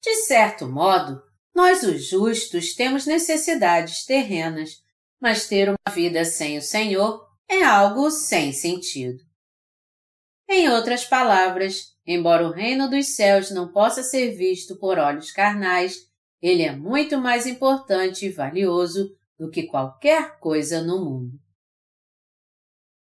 De 0.00 0.14
certo 0.26 0.68
modo, 0.68 1.20
nós, 1.54 1.82
os 1.82 2.08
justos, 2.08 2.74
temos 2.74 3.06
necessidades 3.06 4.04
terrenas, 4.04 4.82
mas 5.20 5.48
ter 5.48 5.70
uma 5.70 5.94
vida 5.94 6.24
sem 6.24 6.58
o 6.58 6.62
Senhor 6.62 7.26
é 7.48 7.64
algo 7.64 8.10
sem 8.10 8.52
sentido. 8.52 9.23
Em 10.56 10.68
outras 10.68 11.04
palavras, 11.04 11.96
embora 12.06 12.46
o 12.46 12.52
reino 12.52 12.88
dos 12.88 13.16
céus 13.16 13.50
não 13.50 13.72
possa 13.72 14.04
ser 14.04 14.36
visto 14.36 14.78
por 14.78 15.00
olhos 15.00 15.32
carnais, 15.32 15.96
ele 16.40 16.62
é 16.62 16.70
muito 16.70 17.18
mais 17.18 17.44
importante 17.44 18.24
e 18.24 18.30
valioso 18.30 19.10
do 19.36 19.50
que 19.50 19.64
qualquer 19.64 20.38
coisa 20.38 20.80
no 20.80 21.04
mundo. 21.04 21.36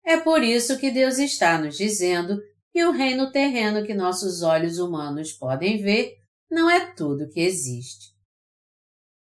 É 0.05 0.15
por 0.15 0.41
isso 0.41 0.79
que 0.79 0.89
Deus 0.89 1.17
está 1.17 1.57
nos 1.57 1.75
dizendo 1.75 2.41
que 2.71 2.85
o 2.85 2.91
reino 2.91 3.29
terreno 3.33 3.85
que 3.85 3.93
nossos 3.93 4.41
olhos 4.41 4.79
humanos 4.79 5.33
podem 5.33 5.83
ver 5.83 6.15
não 6.49 6.69
é 6.69 6.93
tudo 6.93 7.27
que 7.27 7.41
existe. 7.41 8.15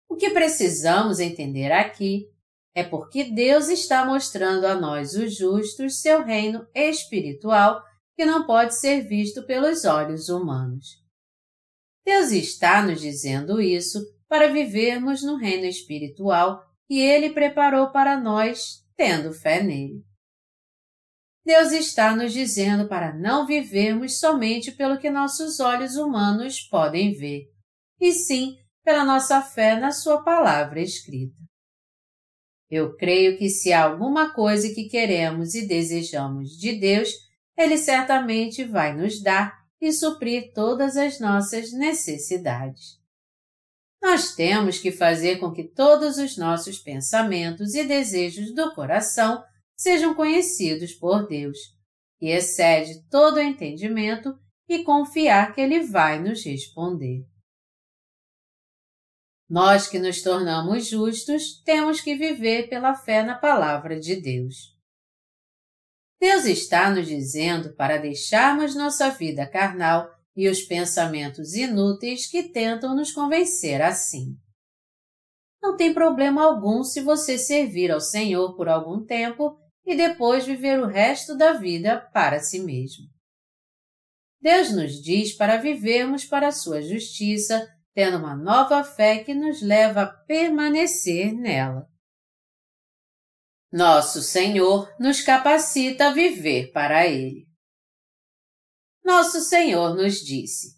O 0.08 0.16
que 0.16 0.30
precisamos 0.30 1.20
entender 1.20 1.74
aqui 1.74 2.26
é 2.74 2.86
porque 2.86 3.26
Deus 3.26 3.68
está 3.68 4.06
mostrando 4.06 4.66
a 4.66 4.76
nós, 4.76 5.14
os 5.14 5.36
justos, 5.36 6.00
seu 6.00 6.24
reino 6.24 6.66
espiritual 6.74 7.86
que 8.18 8.26
não 8.26 8.48
pode 8.48 8.76
ser 8.78 9.08
visto 9.08 9.46
pelos 9.46 9.86
olhos 9.86 10.28
humanos. 10.28 10.88
Deus 12.04 12.32
está 12.32 12.82
nos 12.82 13.00
dizendo 13.00 13.62
isso 13.62 14.02
para 14.28 14.52
vivermos 14.52 15.22
no 15.22 15.38
reino 15.38 15.66
espiritual 15.66 16.66
que 16.88 17.00
Ele 17.00 17.30
preparou 17.30 17.92
para 17.92 18.20
nós, 18.20 18.84
tendo 18.96 19.32
fé 19.34 19.62
nele. 19.62 20.04
Deus 21.46 21.72
está 21.72 22.16
nos 22.16 22.34
dizendo 22.34 22.90
para 22.90 23.14
não 23.14 23.46
vivermos 23.46 24.20
somente 24.20 24.72
pelo 24.72 24.98
que 24.98 25.12
nossos 25.12 25.60
olhos 25.60 25.96
humanos 25.96 26.62
podem 26.62 27.14
ver, 27.14 27.44
e 28.02 28.12
sim 28.12 28.58
pela 28.84 29.06
nossa 29.06 29.42
fé 29.44 29.80
na 29.80 29.92
Sua 29.92 30.24
palavra 30.24 30.82
escrita. 30.82 31.38
Eu 32.70 32.98
creio 32.98 33.38
que 33.38 33.48
se 33.48 33.72
há 33.72 33.84
alguma 33.84 34.34
coisa 34.34 34.74
que 34.74 34.90
queremos 34.90 35.54
e 35.54 35.68
desejamos 35.68 36.50
de 36.58 36.74
Deus, 36.80 37.27
Ele 37.58 37.78
certamente 37.78 38.64
vai 38.64 38.96
nos 38.96 39.22
dar 39.22 39.66
e 39.82 39.92
suprir 39.92 40.54
todas 40.54 40.96
as 40.96 41.20
nossas 41.20 41.72
necessidades. 41.72 42.98
Nós 44.02 44.36
temos 44.36 44.80
que 44.80 44.92
fazer 44.92 45.40
com 45.40 45.52
que 45.52 45.64
todos 45.64 46.18
os 46.18 46.38
nossos 46.38 46.78
pensamentos 46.78 47.74
e 47.74 47.84
desejos 47.84 48.54
do 48.54 48.74
coração 48.74 49.44
sejam 49.76 50.14
conhecidos 50.14 50.94
por 50.94 51.28
Deus, 51.28 51.58
que 52.20 52.28
excede 52.28 53.04
todo 53.10 53.38
o 53.38 53.42
entendimento 53.42 54.38
e 54.70 54.84
confiar 54.84 55.54
que 55.54 55.62
Ele 55.62 55.82
vai 55.82 56.20
nos 56.20 56.44
responder. 56.44 57.26
Nós 59.50 59.88
que 59.88 59.98
nos 59.98 60.22
tornamos 60.22 60.88
justos 60.88 61.62
temos 61.64 62.02
que 62.02 62.16
viver 62.16 62.70
pela 62.70 62.94
fé 62.94 63.24
na 63.24 63.36
palavra 63.36 64.00
de 64.00 64.16
Deus. 64.20 64.77
Deus 66.20 66.46
está 66.46 66.90
nos 66.90 67.08
dizendo 67.08 67.76
para 67.76 67.98
deixarmos 67.98 68.76
nossa 68.76 69.10
vida 69.10 69.46
carnal 69.46 70.10
e 70.36 70.50
os 70.50 70.62
pensamentos 70.62 71.54
inúteis 71.54 72.30
que 72.30 72.44
tentam 72.44 72.96
nos 72.96 73.12
convencer 73.12 73.82
assim. 73.82 74.36
Não 75.62 75.76
tem 75.76 75.94
problema 75.94 76.44
algum 76.44 76.84
se 76.84 77.02
você 77.02 77.38
servir 77.38 77.92
ao 77.92 78.00
Senhor 78.00 78.56
por 78.56 78.68
algum 78.68 79.04
tempo 79.06 79.58
e 79.86 79.96
depois 79.96 80.46
viver 80.46 80.80
o 80.80 80.88
resto 80.88 81.36
da 81.36 81.54
vida 81.54 82.00
para 82.14 82.40
si 82.40 82.60
mesmo. 82.60 83.06
Deus 84.40 84.72
nos 84.72 85.02
diz 85.02 85.34
para 85.34 85.58
vivermos 85.58 86.26
para 86.26 86.50
a 86.50 86.52
sua 86.52 86.82
justiça, 86.82 87.68
tendo 87.94 88.18
uma 88.18 88.36
nova 88.36 88.84
fé 88.84 89.24
que 89.24 89.34
nos 89.34 89.62
leva 89.62 90.04
a 90.04 90.06
permanecer 90.08 91.34
nela. 91.34 91.88
Nosso 93.72 94.22
Senhor 94.22 94.90
nos 94.98 95.22
capacita 95.22 96.08
a 96.08 96.14
viver 96.14 96.72
para 96.72 97.06
Ele. 97.06 97.46
Nosso 99.04 99.42
Senhor 99.42 99.94
nos 99.94 100.22
disse: 100.22 100.78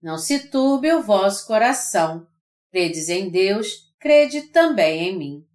Não 0.00 0.16
se 0.16 0.48
turbe 0.48 0.90
o 0.92 1.02
vosso 1.02 1.46
coração, 1.46 2.26
credes 2.70 3.10
em 3.10 3.30
Deus, 3.30 3.92
crede 4.00 4.42
também 4.48 5.08
em 5.08 5.18
mim. 5.18 5.48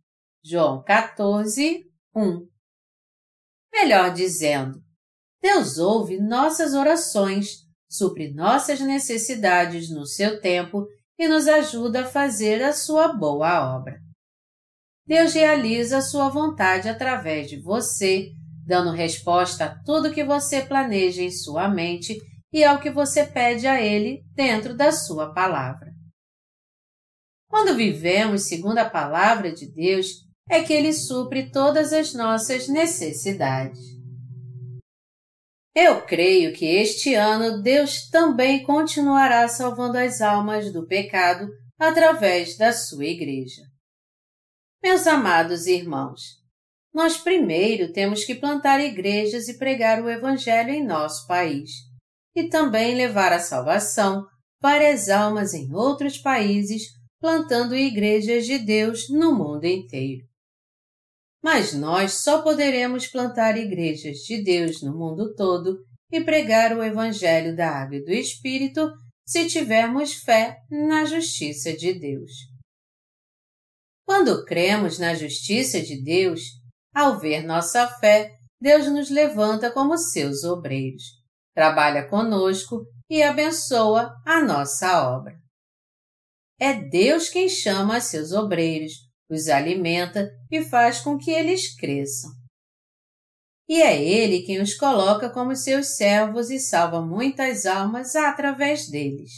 João 0.44 0.84
14, 0.84 1.92
1. 2.16 2.48
Melhor 3.74 4.14
dizendo, 4.14 4.84
Deus 5.42 5.80
ouve 5.80 6.20
nossas 6.20 6.76
orações, 6.76 7.66
supre 7.90 8.32
nossas 8.32 8.80
necessidades 8.80 9.90
no 9.90 10.06
seu 10.06 10.40
tempo 10.40 10.88
e 11.18 11.28
nos 11.28 11.48
ajuda 11.48 12.02
a 12.02 12.08
fazer 12.08 12.62
a 12.62 12.74
sua 12.74 13.08
boa 13.14 13.76
obra. 13.76 14.03
Deus 15.06 15.34
realiza 15.34 15.98
a 15.98 16.02
sua 16.02 16.30
vontade 16.30 16.88
através 16.88 17.50
de 17.50 17.60
você, 17.62 18.32
dando 18.66 18.92
resposta 18.92 19.66
a 19.66 19.84
tudo 19.84 20.14
que 20.14 20.24
você 20.24 20.62
planeja 20.62 21.22
em 21.22 21.32
sua 21.32 21.68
mente 21.68 22.18
e 22.54 22.64
ao 22.64 22.80
que 22.80 22.90
você 22.90 23.26
pede 23.26 23.68
a 23.68 23.82
Ele 23.82 24.24
dentro 24.34 24.76
da 24.76 24.92
sua 24.92 25.34
palavra. 25.34 25.92
Quando 27.50 27.76
vivemos 27.76 28.48
segundo 28.48 28.78
a 28.78 28.90
palavra 28.90 29.52
de 29.52 29.70
Deus, 29.72 30.08
é 30.50 30.62
que 30.62 30.72
Ele 30.72 30.94
supre 30.94 31.52
todas 31.52 31.92
as 31.92 32.14
nossas 32.14 32.68
necessidades. 32.68 33.80
Eu 35.76 36.06
creio 36.06 36.54
que 36.54 36.66
este 36.66 37.16
ano 37.16 37.62
Deus 37.62 38.08
também 38.10 38.64
continuará 38.64 39.48
salvando 39.48 39.98
as 39.98 40.22
almas 40.22 40.72
do 40.72 40.88
pecado 40.88 41.48
através 41.80 42.56
da 42.58 42.72
sua 42.72 43.06
igreja. 43.06 43.73
Meus 44.84 45.08
amados 45.08 45.66
irmãos, 45.66 46.20
nós 46.94 47.18
primeiro 47.18 47.94
temos 47.94 48.26
que 48.26 48.36
plantar 48.36 48.82
igrejas 48.82 49.48
e 49.48 49.58
pregar 49.58 50.04
o 50.04 50.10
Evangelho 50.10 50.72
em 50.72 50.86
nosso 50.86 51.26
país, 51.26 51.72
e 52.36 52.50
também 52.50 52.94
levar 52.94 53.32
a 53.32 53.40
salvação 53.40 54.26
várias 54.62 55.08
almas 55.08 55.54
em 55.54 55.74
outros 55.74 56.18
países, 56.18 56.84
plantando 57.22 57.74
igrejas 57.74 58.46
de 58.46 58.60
Deus 58.60 59.08
no 59.10 59.34
mundo 59.34 59.64
inteiro. 59.64 60.26
Mas 61.42 61.74
nós 61.74 62.16
só 62.16 62.42
poderemos 62.42 63.08
plantar 63.08 63.58
igrejas 63.58 64.18
de 64.18 64.44
Deus 64.44 64.82
no 64.82 64.94
mundo 64.94 65.34
todo 65.34 65.78
e 66.12 66.20
pregar 66.20 66.78
o 66.78 66.84
Evangelho 66.84 67.56
da 67.56 67.70
Água 67.70 67.96
e 67.96 68.04
do 68.04 68.12
Espírito 68.12 68.92
se 69.26 69.48
tivermos 69.48 70.14
fé 70.14 70.58
na 70.70 71.06
justiça 71.06 71.72
de 71.72 71.94
Deus. 71.94 72.53
Quando 74.06 74.44
cremos 74.46 75.00
na 75.00 75.16
justiça 75.16 75.82
de 75.82 76.02
Deus, 76.04 76.42
ao 76.94 77.20
ver 77.20 77.44
nossa 77.44 77.88
fé, 78.00 78.32
Deus 78.60 78.88
nos 78.88 79.10
levanta 79.10 79.72
como 79.72 79.98
seus 79.98 80.44
obreiros, 80.44 81.04
trabalha 81.54 82.08
conosco 82.08 82.86
e 83.10 83.22
abençoa 83.22 84.14
a 84.26 84.42
nossa 84.44 85.10
obra. 85.10 85.36
É 86.60 86.74
Deus 86.74 87.30
quem 87.30 87.50
chama 87.50 88.00
seus 88.00 88.32
obreiros, 88.32 88.94
os 89.30 89.48
alimenta 89.48 90.30
e 90.52 90.64
faz 90.64 91.00
com 91.00 91.18
que 91.18 91.32
eles 91.32 91.76
cresçam. 91.76 92.32
E 93.68 93.82
é 93.82 94.02
Ele 94.02 94.44
quem 94.44 94.62
os 94.62 94.76
coloca 94.76 95.30
como 95.30 95.56
seus 95.56 95.96
servos 95.96 96.50
e 96.50 96.60
salva 96.60 97.02
muitas 97.02 97.66
almas 97.66 98.16
através 98.16 98.90
deles. 98.90 99.32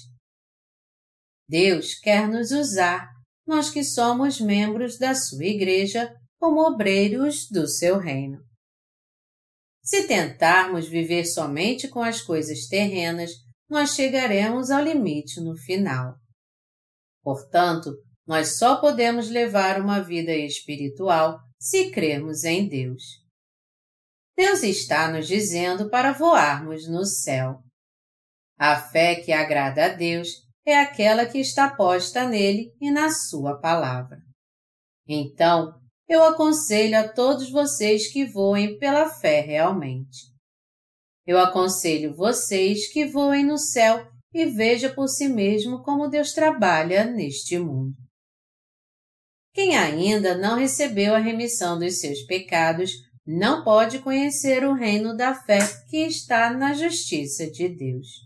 Deus 1.48 1.94
quer 2.00 2.28
nos 2.28 2.52
usar 2.52 3.15
nós 3.46 3.70
que 3.70 3.84
somos 3.84 4.40
membros 4.40 4.98
da 4.98 5.14
sua 5.14 5.46
igreja 5.46 6.14
como 6.40 6.62
obreiros 6.62 7.48
do 7.50 7.68
seu 7.68 7.98
reino. 7.98 8.40
Se 9.84 10.08
tentarmos 10.08 10.88
viver 10.88 11.26
somente 11.26 11.88
com 11.88 12.02
as 12.02 12.22
coisas 12.22 12.68
terrenas, 12.68 13.32
nós 13.70 13.94
chegaremos 13.94 14.72
ao 14.72 14.84
limite 14.84 15.40
no 15.40 15.56
final. 15.56 16.16
Portanto, 17.22 17.92
nós 18.28 18.58
só 18.58 18.80
podemos 18.82 19.30
levar 19.30 19.80
uma 19.80 20.02
vida 20.02 20.36
espiritual 20.36 21.40
se 21.60 21.92
crermos 21.92 22.44
em 22.44 22.68
Deus. 22.68 23.04
Deus 24.36 24.64
está 24.64 25.12
nos 25.12 25.28
dizendo 25.28 25.90
para 25.90 26.12
voarmos 26.12 26.88
no 26.88 27.06
céu. 27.06 27.60
A 28.58 28.76
fé 28.76 29.16
que 29.16 29.32
agrada 29.32 29.86
a 29.86 29.90
Deus 29.90 30.45
é 30.66 30.78
aquela 30.80 31.26
que 31.26 31.38
está 31.38 31.70
posta 31.70 32.28
nele 32.28 32.74
e 32.82 32.90
na 32.90 33.12
sua 33.12 33.60
palavra. 33.60 34.18
Então, 35.08 35.80
eu 36.08 36.24
aconselho 36.24 37.00
a 37.00 37.08
todos 37.08 37.50
vocês 37.52 38.12
que 38.12 38.26
voem 38.26 38.78
pela 38.78 39.10
fé 39.10 39.42
realmente. 39.42 40.34
Eu 41.26 41.40
aconselho 41.40 42.16
vocês 42.16 42.92
que 42.92 43.06
voem 43.06 43.46
no 43.46 43.58
céu 43.58 44.08
e 44.34 44.46
veja 44.46 44.94
por 44.94 45.08
si 45.08 45.28
mesmo 45.28 45.84
como 45.84 46.08
Deus 46.08 46.34
trabalha 46.34 47.06
neste 47.06 47.58
mundo. 47.58 47.96
Quem 49.54 49.78
ainda 49.78 50.38
não 50.38 50.58
recebeu 50.58 51.16
a 51.16 51.20
remissão 51.20 51.80
dos 51.80 52.00
seus 52.00 52.22
pecados 52.24 52.92
não 53.26 53.64
pode 53.64 54.00
conhecer 54.00 54.64
o 54.66 54.74
reino 54.74 55.16
da 55.16 55.34
fé 55.34 55.60
que 55.90 55.98
está 55.98 56.54
na 56.54 56.74
justiça 56.74 57.50
de 57.50 57.70
Deus. 57.70 58.25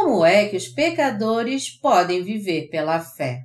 Como 0.00 0.24
é 0.24 0.48
que 0.48 0.56
os 0.56 0.68
pecadores 0.68 1.70
podem 1.70 2.22
viver 2.22 2.68
pela 2.70 3.00
fé? 3.00 3.44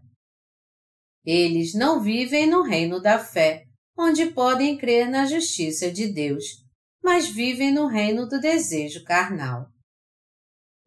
Eles 1.26 1.74
não 1.74 2.00
vivem 2.00 2.46
no 2.46 2.62
reino 2.62 3.02
da 3.02 3.18
fé, 3.18 3.64
onde 3.98 4.28
podem 4.28 4.78
crer 4.78 5.10
na 5.10 5.26
justiça 5.26 5.92
de 5.92 6.14
Deus, 6.14 6.44
mas 7.04 7.28
vivem 7.28 7.74
no 7.74 7.88
reino 7.88 8.28
do 8.28 8.40
desejo 8.40 9.04
carnal. 9.04 9.66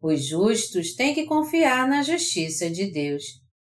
Os 0.01 0.25
justos 0.25 0.95
têm 0.95 1.13
que 1.13 1.25
confiar 1.25 1.85
na 1.85 2.01
justiça 2.01 2.69
de 2.69 2.89
Deus. 2.89 3.23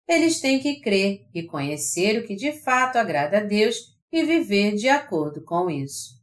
Eles 0.10 0.42
têm 0.42 0.60
que 0.60 0.82
crer 0.82 1.28
e 1.32 1.44
conhecer 1.44 2.18
o 2.18 2.26
que 2.26 2.36
de 2.36 2.54
fato 2.64 2.96
agrada 2.96 3.38
a 3.38 3.44
Deus 3.44 3.76
e 4.12 4.24
viver 4.24 4.74
de 4.74 4.90
acordo 4.90 5.44
com 5.44 5.70
isso. 5.70 6.16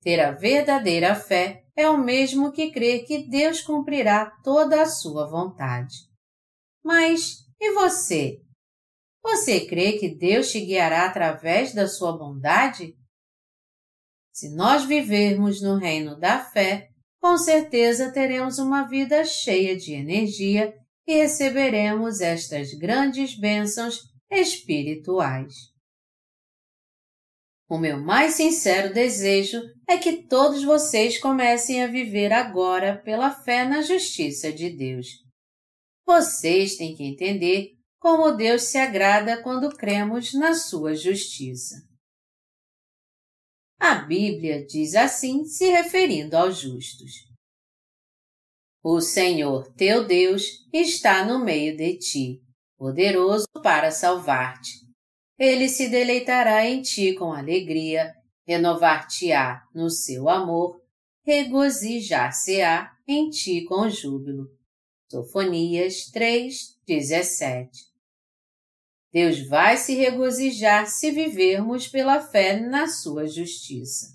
Ter 0.00 0.18
a 0.18 0.32
verdadeira 0.32 1.14
fé 1.14 1.65
é 1.76 1.88
o 1.88 1.98
mesmo 1.98 2.50
que 2.50 2.70
crer 2.70 3.04
que 3.04 3.28
Deus 3.28 3.60
cumprirá 3.60 4.30
toda 4.42 4.80
a 4.80 4.86
sua 4.86 5.28
vontade. 5.28 5.94
Mas 6.82 7.44
e 7.60 7.72
você? 7.74 8.40
Você 9.22 9.66
crê 9.66 9.94
que 9.94 10.14
Deus 10.14 10.50
te 10.50 10.64
guiará 10.64 11.04
através 11.04 11.74
da 11.74 11.86
sua 11.86 12.16
bondade? 12.16 12.94
Se 14.32 14.54
nós 14.54 14.84
vivermos 14.84 15.60
no 15.60 15.76
reino 15.76 16.18
da 16.18 16.44
fé, 16.44 16.88
com 17.20 17.36
certeza 17.36 18.12
teremos 18.12 18.58
uma 18.58 18.84
vida 18.84 19.24
cheia 19.24 19.76
de 19.76 19.92
energia 19.94 20.74
e 21.06 21.14
receberemos 21.14 22.20
estas 22.20 22.72
grandes 22.74 23.38
bênçãos 23.38 24.00
espirituais. 24.30 25.75
O 27.68 27.78
meu 27.78 27.98
mais 27.98 28.34
sincero 28.34 28.94
desejo 28.94 29.60
é 29.88 29.98
que 29.98 30.22
todos 30.28 30.62
vocês 30.62 31.18
comecem 31.18 31.82
a 31.82 31.88
viver 31.88 32.32
agora 32.32 33.02
pela 33.02 33.32
fé 33.32 33.64
na 33.64 33.82
justiça 33.82 34.52
de 34.52 34.70
Deus. 34.70 35.08
Vocês 36.06 36.76
têm 36.76 36.94
que 36.94 37.02
entender 37.02 37.72
como 37.98 38.30
Deus 38.30 38.62
se 38.62 38.78
agrada 38.78 39.42
quando 39.42 39.76
cremos 39.76 40.32
na 40.32 40.54
sua 40.54 40.94
justiça. 40.94 41.74
A 43.80 43.96
Bíblia 43.96 44.64
diz 44.64 44.94
assim, 44.94 45.44
se 45.44 45.68
referindo 45.68 46.36
aos 46.36 46.58
justos. 46.58 47.10
O 48.80 49.00
Senhor 49.00 49.74
teu 49.74 50.06
Deus 50.06 50.44
está 50.72 51.24
no 51.24 51.44
meio 51.44 51.76
de 51.76 51.98
ti, 51.98 52.40
poderoso 52.78 53.46
para 53.60 53.90
salvar-te 53.90 54.85
ele 55.38 55.68
se 55.68 55.88
deleitará 55.88 56.64
em 56.66 56.82
ti 56.82 57.14
com 57.14 57.32
alegria, 57.32 58.14
renovar-te-á 58.46 59.62
no 59.74 59.90
seu 59.90 60.28
amor, 60.28 60.80
regozijar-se-á 61.24 62.92
em 63.06 63.28
ti 63.30 63.64
com 63.64 63.88
júbilo. 63.88 64.48
Sofonias 65.08 66.10
3, 66.10 66.78
17 66.86 67.96
Deus 69.16 69.48
vai 69.48 69.78
se 69.78 69.94
regozijar 69.94 70.86
se 70.86 71.10
vivermos 71.10 71.88
pela 71.88 72.20
fé 72.20 72.60
na 72.60 72.86
sua 72.86 73.26
justiça. 73.26 74.14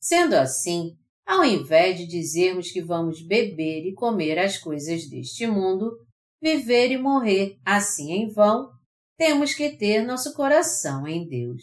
Sendo 0.00 0.34
assim, 0.34 0.96
ao 1.26 1.44
invés 1.44 1.98
de 1.98 2.06
dizermos 2.06 2.70
que 2.70 2.80
vamos 2.80 3.20
beber 3.22 3.84
e 3.84 3.92
comer 3.92 4.38
as 4.38 4.56
coisas 4.56 5.08
deste 5.08 5.48
mundo, 5.48 5.98
viver 6.40 6.92
e 6.92 6.96
morrer 6.96 7.58
assim 7.64 8.12
em 8.12 8.28
vão, 8.28 8.70
temos 9.16 9.54
que 9.54 9.76
ter 9.76 10.02
nosso 10.02 10.34
coração 10.34 11.06
em 11.06 11.26
Deus. 11.26 11.62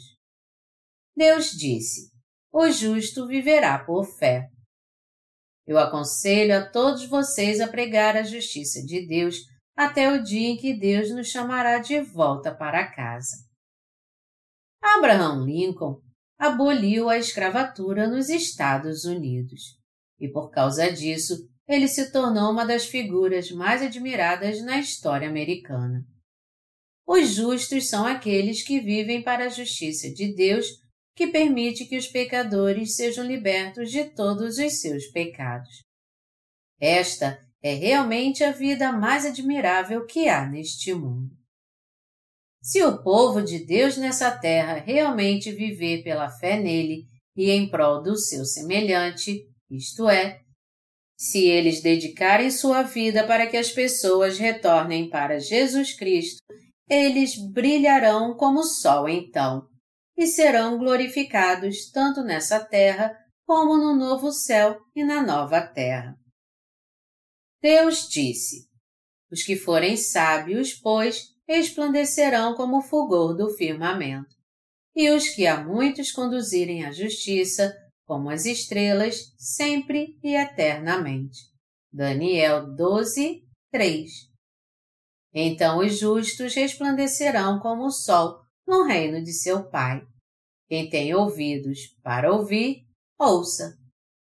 Deus 1.15 1.51
disse: 1.51 2.12
O 2.51 2.69
justo 2.69 3.27
viverá 3.27 3.77
por 3.79 4.05
fé. 4.05 4.47
Eu 5.67 5.77
aconselho 5.77 6.57
a 6.57 6.69
todos 6.69 7.05
vocês 7.05 7.59
a 7.59 7.67
pregar 7.67 8.17
a 8.17 8.23
justiça 8.23 8.81
de 8.81 9.05
Deus 9.05 9.38
até 9.75 10.12
o 10.12 10.23
dia 10.23 10.49
em 10.49 10.57
que 10.57 10.73
Deus 10.73 11.12
nos 11.12 11.27
chamará 11.27 11.79
de 11.79 12.01
volta 12.01 12.53
para 12.53 12.91
casa. 12.91 13.38
Abraham 14.81 15.45
Lincoln 15.45 16.01
aboliu 16.38 17.09
a 17.09 17.17
escravatura 17.17 18.07
nos 18.07 18.29
Estados 18.29 19.03
Unidos 19.03 19.77
e, 20.19 20.27
por 20.27 20.49
causa 20.49 20.91
disso, 20.91 21.35
ele 21.67 21.88
se 21.88 22.12
tornou 22.12 22.51
uma 22.51 22.65
das 22.65 22.85
figuras 22.85 23.51
mais 23.51 23.81
admiradas 23.81 24.62
na 24.63 24.79
história 24.79 25.29
americana. 25.29 26.03
Os 27.12 27.30
justos 27.30 27.89
são 27.89 28.06
aqueles 28.06 28.62
que 28.62 28.80
vivem 28.80 29.24
para 29.24 29.45
a 29.45 29.50
justiça 29.50 30.13
de 30.13 30.32
Deus, 30.32 30.67
que 31.15 31.26
permite 31.26 31.86
que 31.86 31.98
os 31.98 32.08
pecadores 32.08 32.95
sejam 32.95 33.26
libertos 33.26 33.89
de 33.89 34.04
todos 34.12 34.60
os 34.60 34.80
seus 34.80 35.08
pecados. 35.08 35.84
Esta 36.80 37.39
é 37.63 37.74
realmente 37.74 38.43
a 38.43 38.52
vida 38.52 38.91
mais 38.91 39.26
admirável 39.26 40.06
que 40.06 40.30
há 40.30 40.48
neste 40.48 40.93
mundo. 40.93 41.32
Se 42.62 42.84
o 42.84 43.02
povo 43.02 43.41
de 43.41 43.65
Deus 43.65 43.98
nessa 43.98 44.30
terra 44.30 44.76
realmente 44.76 45.52
viver 45.52 46.04
pela 46.04 46.30
fé 46.30 46.60
nele 46.62 47.08
e 47.36 47.50
em 47.50 47.72
prol 47.72 48.04
do 48.04 48.15
seu 48.15 48.45
semelhante, 48.45 49.48
isto 49.67 50.08
é, 50.08 50.41
se 51.17 51.43
eles 51.48 51.82
dedicarem 51.82 52.52
sua 52.52 52.84
vida 52.84 53.26
para 53.26 53.48
que 53.48 53.58
as 53.58 53.72
pessoas 53.72 54.38
retornem 54.38 55.10
para 55.10 55.39
Jesus 55.39 55.95
Cristo 55.95 56.43
eles 56.89 57.36
brilharão 57.36 58.36
como 58.36 58.62
o 58.62 58.63
sol 58.63 59.08
então, 59.08 59.67
e 60.17 60.25
serão 60.25 60.78
glorificados 60.78 61.91
tanto 61.91 62.23
nessa 62.23 62.60
terra 62.60 63.15
como 63.45 63.78
no 63.78 63.95
novo 63.95 64.32
céu 64.32 64.80
e 64.95 65.04
na 65.04 65.21
nova 65.21 65.62
terra. 65.62 66.15
Deus 67.62 68.08
disse: 68.10 68.67
Os 69.32 69.43
que 69.43 69.56
forem 69.56 69.95
sábios, 69.95 70.73
pois, 70.73 71.28
resplandecerão 71.47 72.56
como 72.56 72.78
o 72.78 72.82
fulgor 72.82 73.36
do 73.36 73.49
firmamento, 73.52 74.36
e 74.95 75.10
os 75.12 75.30
que 75.30 75.45
a 75.45 75.63
muitos 75.63 76.12
conduzirem 76.12 76.86
à 76.86 76.91
justiça, 76.91 77.73
como 78.06 78.30
as 78.30 78.45
estrelas, 78.45 79.34
sempre 79.38 80.17
e 80.23 80.36
eternamente. 80.36 81.39
Daniel 81.91 82.75
12, 82.75 83.43
3 83.71 84.28
então 85.39 85.80
os 85.80 85.99
justos 85.99 86.54
resplandecerão 86.54 87.60
como 87.60 87.86
o 87.86 87.91
sol 87.91 88.41
no 88.67 88.84
reino 88.84 89.23
de 89.23 89.34
seu 89.34 89.69
Pai. 89.69 90.02
Quem 90.67 90.89
tem 90.89 91.13
ouvidos 91.13 91.95
para 92.04 92.32
ouvir, 92.32 92.86
ouça. 93.17 93.78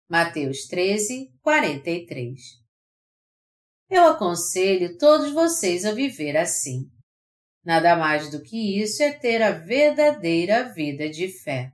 Mateus 0.09 0.67
13, 0.67 1.33
43 1.43 2.41
Eu 3.89 4.07
aconselho 4.07 4.99
todos 4.99 5.33
vocês 5.33 5.85
a 5.85 5.93
viver 5.93 6.37
assim. 6.37 6.91
Nada 7.65 7.97
mais 7.97 8.31
do 8.31 8.43
que 8.43 8.81
isso 8.81 9.03
é 9.03 9.13
ter 9.13 9.43
a 9.43 9.53
verdadeira 9.53 10.73
vida 10.73 11.09
de 11.09 11.29
fé. 11.43 11.73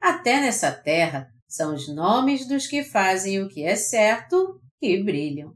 Até 0.00 0.40
nessa 0.40 0.72
terra 0.72 1.28
são 1.48 1.74
os 1.74 1.86
nomes 1.94 2.48
dos 2.48 2.66
que 2.66 2.82
fazem 2.82 3.42
o 3.42 3.48
que 3.48 3.62
é 3.62 3.76
certo 3.76 4.60
que 4.80 5.02
brilham. 5.02 5.54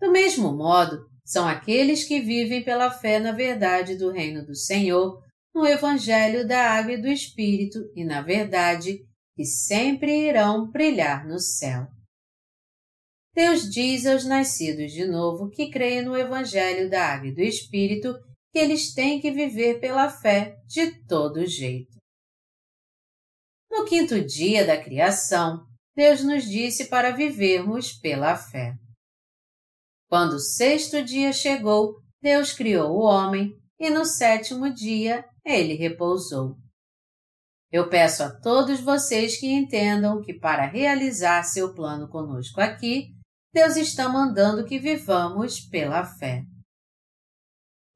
Do 0.00 0.10
mesmo 0.10 0.52
modo, 0.52 1.08
são 1.24 1.48
aqueles 1.48 2.04
que 2.04 2.20
vivem 2.20 2.62
pela 2.62 2.90
fé 2.90 3.18
na 3.18 3.32
verdade 3.32 3.96
do 3.96 4.10
reino 4.10 4.44
do 4.44 4.54
Senhor, 4.54 5.22
no 5.54 5.66
Evangelho 5.66 6.46
da 6.46 6.72
Água 6.72 6.92
e 6.92 7.00
do 7.00 7.08
Espírito 7.08 7.78
e 7.94 8.04
na 8.04 8.20
verdade, 8.20 8.98
que 9.34 9.44
sempre 9.44 10.28
irão 10.28 10.70
brilhar 10.70 11.26
no 11.26 11.38
céu. 11.38 11.86
Deus 13.34 13.68
diz 13.68 14.06
aos 14.06 14.24
nascidos 14.24 14.92
de 14.92 15.06
novo 15.06 15.50
que 15.50 15.70
creem 15.70 16.02
no 16.02 16.16
Evangelho 16.16 16.88
da 16.88 17.14
Água 17.14 17.28
e 17.28 17.34
do 17.34 17.40
Espírito 17.40 18.14
que 18.52 18.58
eles 18.58 18.94
têm 18.94 19.20
que 19.20 19.32
viver 19.32 19.80
pela 19.80 20.08
fé 20.08 20.56
de 20.66 21.04
todo 21.06 21.44
jeito. 21.44 21.98
No 23.68 23.84
quinto 23.84 24.20
dia 24.24 24.64
da 24.64 24.80
criação, 24.80 25.66
Deus 25.96 26.22
nos 26.22 26.44
disse 26.44 26.84
para 26.84 27.10
vivermos 27.10 27.92
pela 27.92 28.36
fé. 28.36 28.76
Quando 30.14 30.34
o 30.34 30.38
sexto 30.38 31.02
dia 31.02 31.32
chegou, 31.32 32.00
Deus 32.22 32.52
criou 32.52 32.92
o 32.92 33.02
homem 33.02 33.52
e 33.80 33.90
no 33.90 34.04
sétimo 34.04 34.72
dia 34.72 35.28
ele 35.44 35.74
repousou. 35.74 36.56
Eu 37.72 37.90
peço 37.90 38.22
a 38.22 38.30
todos 38.30 38.78
vocês 38.78 39.36
que 39.40 39.52
entendam 39.52 40.22
que 40.22 40.32
para 40.32 40.66
realizar 40.66 41.42
seu 41.42 41.74
plano 41.74 42.06
conosco 42.06 42.60
aqui, 42.60 43.08
Deus 43.52 43.74
está 43.74 44.08
mandando 44.08 44.64
que 44.64 44.78
vivamos 44.78 45.58
pela 45.62 46.04
fé. 46.04 46.44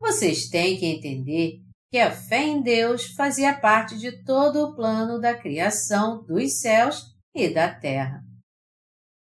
Vocês 0.00 0.48
têm 0.48 0.76
que 0.76 0.86
entender 0.86 1.60
que 1.88 1.98
a 1.98 2.10
fé 2.10 2.42
em 2.42 2.60
Deus 2.60 3.14
fazia 3.14 3.56
parte 3.56 3.96
de 3.96 4.24
todo 4.24 4.64
o 4.64 4.74
plano 4.74 5.20
da 5.20 5.38
criação 5.38 6.24
dos 6.24 6.58
céus 6.58 7.14
e 7.32 7.48
da 7.48 7.72
terra. 7.72 8.24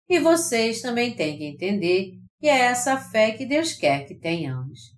E 0.09 0.21
vocês 0.21 0.81
também 0.81 1.13
têm 1.13 1.37
que 1.37 1.43
entender 1.43 2.16
e 2.41 2.47
é 2.47 2.57
essa 2.57 2.97
fé 2.97 3.31
que 3.31 3.45
Deus 3.45 3.73
quer 3.73 4.05
que 4.05 4.15
tenhamos. 4.15 4.95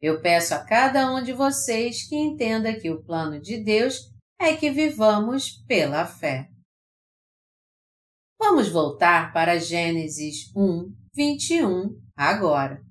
Eu 0.00 0.20
peço 0.20 0.54
a 0.54 0.64
cada 0.64 1.12
um 1.14 1.22
de 1.22 1.32
vocês 1.32 2.08
que 2.08 2.16
entenda 2.16 2.78
que 2.78 2.90
o 2.90 3.02
plano 3.02 3.40
de 3.40 3.62
Deus 3.62 4.10
é 4.38 4.56
que 4.56 4.70
vivamos 4.70 5.62
pela 5.66 6.06
fé. 6.06 6.48
Vamos 8.38 8.68
voltar 8.68 9.32
para 9.32 9.58
Gênesis 9.58 10.50
1, 10.54 10.92
21 11.14 11.98
agora. 12.16 12.82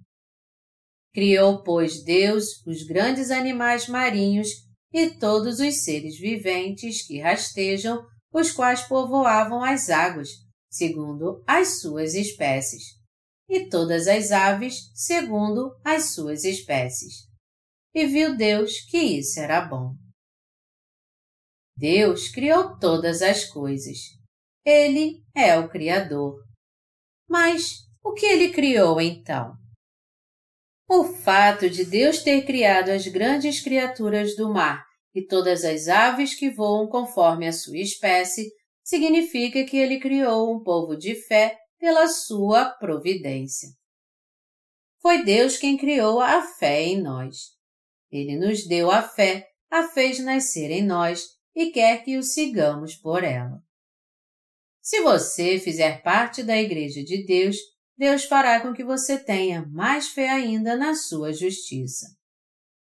Criou, 1.13 1.61
pois, 1.61 2.03
Deus 2.03 2.65
os 2.65 2.83
grandes 2.83 3.29
animais 3.29 3.87
marinhos 3.87 4.47
e 4.91 5.11
todos 5.11 5.59
os 5.59 5.83
seres 5.83 6.17
viventes 6.17 7.05
que 7.05 7.19
rastejam, 7.19 8.03
os 8.31 8.51
quais 8.51 8.81
povoavam 8.87 9.63
as 9.63 9.89
águas, 9.89 10.29
segundo 10.71 11.43
as 11.47 11.81
suas 11.81 12.15
espécies 12.15 13.02
e 13.49 13.67
todas 13.69 14.07
as 14.07 14.31
aves 14.31 14.91
segundo 14.93 15.75
as 15.83 16.13
suas 16.13 16.43
espécies. 16.43 17.27
E 17.93 18.05
viu 18.05 18.35
Deus 18.35 18.81
que 18.89 18.97
isso 18.97 19.39
era 19.39 19.61
bom. 19.61 19.93
Deus 21.75 22.29
criou 22.29 22.77
todas 22.77 23.21
as 23.21 23.45
coisas. 23.45 23.97
Ele 24.65 25.23
é 25.35 25.57
o 25.57 25.69
Criador. 25.69 26.41
Mas 27.27 27.79
o 28.03 28.13
que 28.13 28.25
ele 28.25 28.51
criou 28.51 29.01
então? 29.01 29.55
O 30.89 31.03
fato 31.05 31.69
de 31.69 31.85
Deus 31.85 32.21
ter 32.21 32.45
criado 32.45 32.89
as 32.89 33.07
grandes 33.07 33.61
criaturas 33.61 34.35
do 34.35 34.51
mar 34.51 34.85
e 35.15 35.25
todas 35.25 35.63
as 35.63 35.87
aves 35.87 36.35
que 36.35 36.49
voam 36.49 36.87
conforme 36.87 37.47
a 37.47 37.53
sua 37.53 37.77
espécie 37.77 38.49
significa 38.83 39.63
que 39.63 39.77
ele 39.77 39.99
criou 39.99 40.53
um 40.53 40.61
povo 40.61 40.95
de 40.97 41.15
fé 41.15 41.57
pela 41.83 42.07
sua 42.07 42.69
providência. 42.69 43.67
Foi 45.01 45.21
Deus 45.25 45.57
quem 45.57 45.75
criou 45.75 46.21
a 46.21 46.41
fé 46.41 46.81
em 46.81 47.01
nós. 47.01 47.57
Ele 48.09 48.37
nos 48.37 48.65
deu 48.65 48.89
a 48.89 49.01
fé, 49.01 49.49
a 49.69 49.89
fez 49.89 50.17
nascer 50.19 50.71
em 50.71 50.81
nós 50.81 51.27
e 51.53 51.71
quer 51.71 52.05
que 52.05 52.17
o 52.17 52.23
sigamos 52.23 52.95
por 52.95 53.21
ela. 53.21 53.61
Se 54.81 55.01
você 55.01 55.59
fizer 55.59 56.01
parte 56.01 56.41
da 56.41 56.55
Igreja 56.55 57.03
de 57.03 57.25
Deus, 57.25 57.57
Deus 57.97 58.23
fará 58.23 58.61
com 58.61 58.73
que 58.73 58.85
você 58.85 59.21
tenha 59.21 59.67
mais 59.67 60.07
fé 60.07 60.29
ainda 60.29 60.77
na 60.77 60.95
sua 60.95 61.33
justiça. 61.33 62.07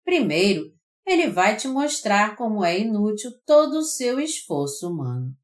Primeiro, 0.06 0.74
Ele 1.04 1.28
vai 1.28 1.54
te 1.54 1.68
mostrar 1.68 2.34
como 2.34 2.64
é 2.64 2.78
inútil 2.80 3.30
todo 3.44 3.74
o 3.74 3.84
seu 3.84 4.18
esforço 4.18 4.88
humano. 4.90 5.36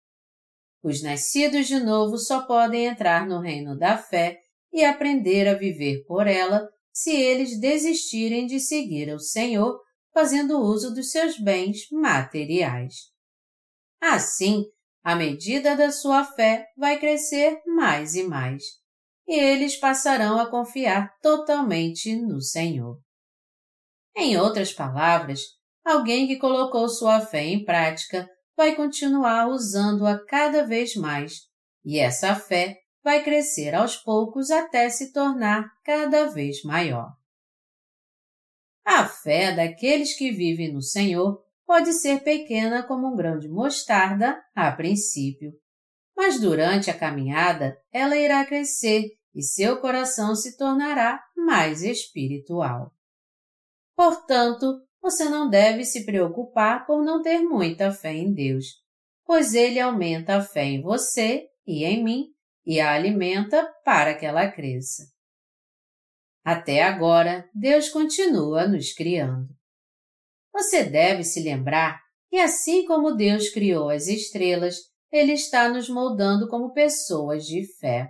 Os 0.82 1.02
nascidos 1.02 1.68
de 1.68 1.78
novo 1.78 2.18
só 2.18 2.44
podem 2.44 2.86
entrar 2.86 3.26
no 3.26 3.40
reino 3.40 3.78
da 3.78 3.96
fé 3.96 4.40
e 4.72 4.84
aprender 4.84 5.46
a 5.46 5.54
viver 5.54 6.04
por 6.06 6.26
ela 6.26 6.68
se 6.92 7.10
eles 7.10 7.58
desistirem 7.60 8.46
de 8.46 8.58
seguir 8.58 9.14
o 9.14 9.18
Senhor 9.18 9.80
fazendo 10.12 10.60
uso 10.60 10.92
dos 10.92 11.10
seus 11.10 11.38
bens 11.38 11.88
materiais. 11.90 13.12
Assim, 14.00 14.64
a 15.02 15.14
medida 15.14 15.76
da 15.76 15.90
sua 15.90 16.24
fé 16.24 16.66
vai 16.76 16.98
crescer 16.98 17.62
mais 17.66 18.14
e 18.14 18.24
mais, 18.24 18.62
e 19.26 19.34
eles 19.34 19.76
passarão 19.76 20.38
a 20.38 20.50
confiar 20.50 21.16
totalmente 21.22 22.14
no 22.16 22.40
Senhor. 22.40 23.00
Em 24.14 24.36
outras 24.36 24.72
palavras, 24.72 25.40
alguém 25.84 26.26
que 26.26 26.36
colocou 26.36 26.88
sua 26.88 27.20
fé 27.20 27.44
em 27.44 27.64
prática 27.64 28.28
vai 28.62 28.76
continuar 28.76 29.48
usando-a 29.48 30.24
cada 30.24 30.64
vez 30.64 30.94
mais, 30.94 31.48
e 31.84 31.98
essa 31.98 32.36
fé 32.36 32.78
vai 33.02 33.24
crescer 33.24 33.74
aos 33.74 33.96
poucos 33.96 34.52
até 34.52 34.88
se 34.88 35.12
tornar 35.12 35.68
cada 35.82 36.26
vez 36.26 36.62
maior. 36.62 37.12
A 38.84 39.04
fé 39.04 39.52
daqueles 39.52 40.16
que 40.16 40.30
vivem 40.30 40.72
no 40.72 40.80
Senhor 40.80 41.42
pode 41.66 41.92
ser 41.92 42.22
pequena 42.22 42.84
como 42.84 43.12
um 43.12 43.16
grão 43.16 43.36
de 43.36 43.48
mostarda 43.48 44.40
a 44.54 44.70
princípio, 44.70 45.52
mas 46.16 46.40
durante 46.40 46.88
a 46.88 46.96
caminhada 46.96 47.76
ela 47.90 48.16
irá 48.16 48.46
crescer 48.46 49.10
e 49.34 49.42
seu 49.42 49.80
coração 49.80 50.36
se 50.36 50.56
tornará 50.56 51.20
mais 51.36 51.82
espiritual. 51.82 52.94
Portanto, 53.96 54.80
você 55.02 55.24
não 55.24 55.50
deve 55.50 55.84
se 55.84 56.06
preocupar 56.06 56.86
por 56.86 57.02
não 57.02 57.20
ter 57.20 57.40
muita 57.40 57.90
fé 57.90 58.12
em 58.12 58.32
Deus, 58.32 58.66
pois 59.26 59.52
Ele 59.52 59.80
aumenta 59.80 60.36
a 60.36 60.40
fé 60.40 60.64
em 60.64 60.80
você 60.80 61.48
e 61.66 61.84
em 61.84 62.04
mim 62.04 62.26
e 62.64 62.80
a 62.80 62.92
alimenta 62.92 63.68
para 63.84 64.14
que 64.14 64.24
ela 64.24 64.48
cresça. 64.48 65.02
Até 66.44 66.82
agora, 66.82 67.48
Deus 67.52 67.88
continua 67.88 68.68
nos 68.68 68.92
criando. 68.92 69.48
Você 70.52 70.84
deve 70.84 71.24
se 71.24 71.42
lembrar 71.42 72.00
que, 72.28 72.36
assim 72.36 72.84
como 72.86 73.16
Deus 73.16 73.48
criou 73.48 73.90
as 73.90 74.06
estrelas, 74.06 74.76
Ele 75.10 75.32
está 75.32 75.68
nos 75.68 75.88
moldando 75.88 76.48
como 76.48 76.72
pessoas 76.72 77.44
de 77.44 77.66
fé. 77.78 78.08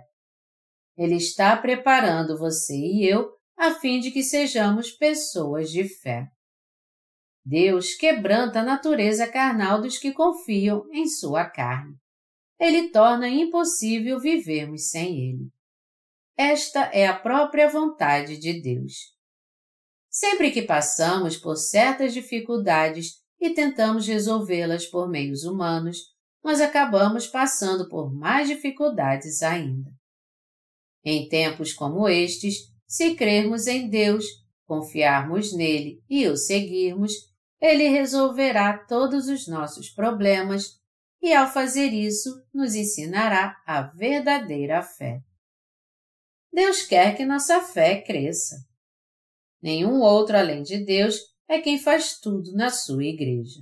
Ele 0.95 1.15
está 1.15 1.57
preparando 1.57 2.37
você 2.37 2.75
e 2.75 3.07
eu 3.07 3.31
a 3.57 3.71
fim 3.71 3.99
de 3.99 4.11
que 4.11 4.23
sejamos 4.23 4.91
pessoas 4.91 5.71
de 5.71 5.83
fé. 5.87 6.27
Deus 7.45 7.95
quebranta 7.95 8.61
a 8.61 8.63
natureza 8.63 9.27
carnal 9.27 9.81
dos 9.81 9.97
que 9.97 10.13
confiam 10.13 10.87
em 10.91 11.07
sua 11.07 11.45
carne. 11.45 11.95
Ele 12.59 12.89
torna 12.89 13.27
impossível 13.27 14.19
vivermos 14.19 14.89
sem 14.89 15.29
Ele. 15.29 15.49
Esta 16.37 16.85
é 16.93 17.05
a 17.05 17.17
própria 17.17 17.69
vontade 17.69 18.37
de 18.37 18.61
Deus. 18.61 19.13
Sempre 20.09 20.51
que 20.51 20.61
passamos 20.61 21.35
por 21.35 21.57
certas 21.57 22.13
dificuldades 22.13 23.21
e 23.39 23.49
tentamos 23.49 24.07
resolvê-las 24.07 24.85
por 24.85 25.09
meios 25.09 25.43
humanos, 25.43 25.97
nós 26.43 26.61
acabamos 26.61 27.27
passando 27.27 27.89
por 27.89 28.13
mais 28.13 28.47
dificuldades 28.47 29.41
ainda. 29.41 29.91
Em 31.03 31.27
tempos 31.27 31.73
como 31.73 32.07
estes, 32.07 32.71
se 32.87 33.15
crermos 33.15 33.67
em 33.67 33.89
Deus, 33.89 34.25
confiarmos 34.65 35.53
nele 35.53 36.01
e 36.09 36.27
o 36.27 36.37
seguirmos, 36.37 37.32
ele 37.63 37.87
resolverá 37.87 38.77
todos 38.77 39.29
os 39.29 39.47
nossos 39.47 39.89
problemas 39.89 40.81
e, 41.21 41.33
ao 41.33 41.49
fazer 41.49 41.93
isso, 41.93 42.29
nos 42.53 42.75
ensinará 42.75 43.55
a 43.65 43.83
verdadeira 43.83 44.81
fé. 44.83 45.21
Deus 46.51 46.83
quer 46.83 47.15
que 47.15 47.25
nossa 47.25 47.61
fé 47.61 48.01
cresça. 48.01 48.57
Nenhum 49.61 50.01
outro 50.01 50.35
além 50.35 50.61
de 50.61 50.83
Deus 50.83 51.17
é 51.47 51.61
quem 51.61 51.79
faz 51.79 52.19
tudo 52.19 52.51
na 52.51 52.69
sua 52.69 53.05
igreja. 53.05 53.61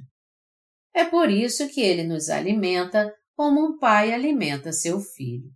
É 0.95 1.05
por 1.05 1.29
isso 1.29 1.69
que 1.69 1.79
ele 1.79 2.03
nos 2.03 2.27
alimenta 2.27 3.15
como 3.35 3.63
um 3.63 3.77
pai 3.77 4.11
alimenta 4.11 4.73
seu 4.73 4.99
filho. 4.99 5.51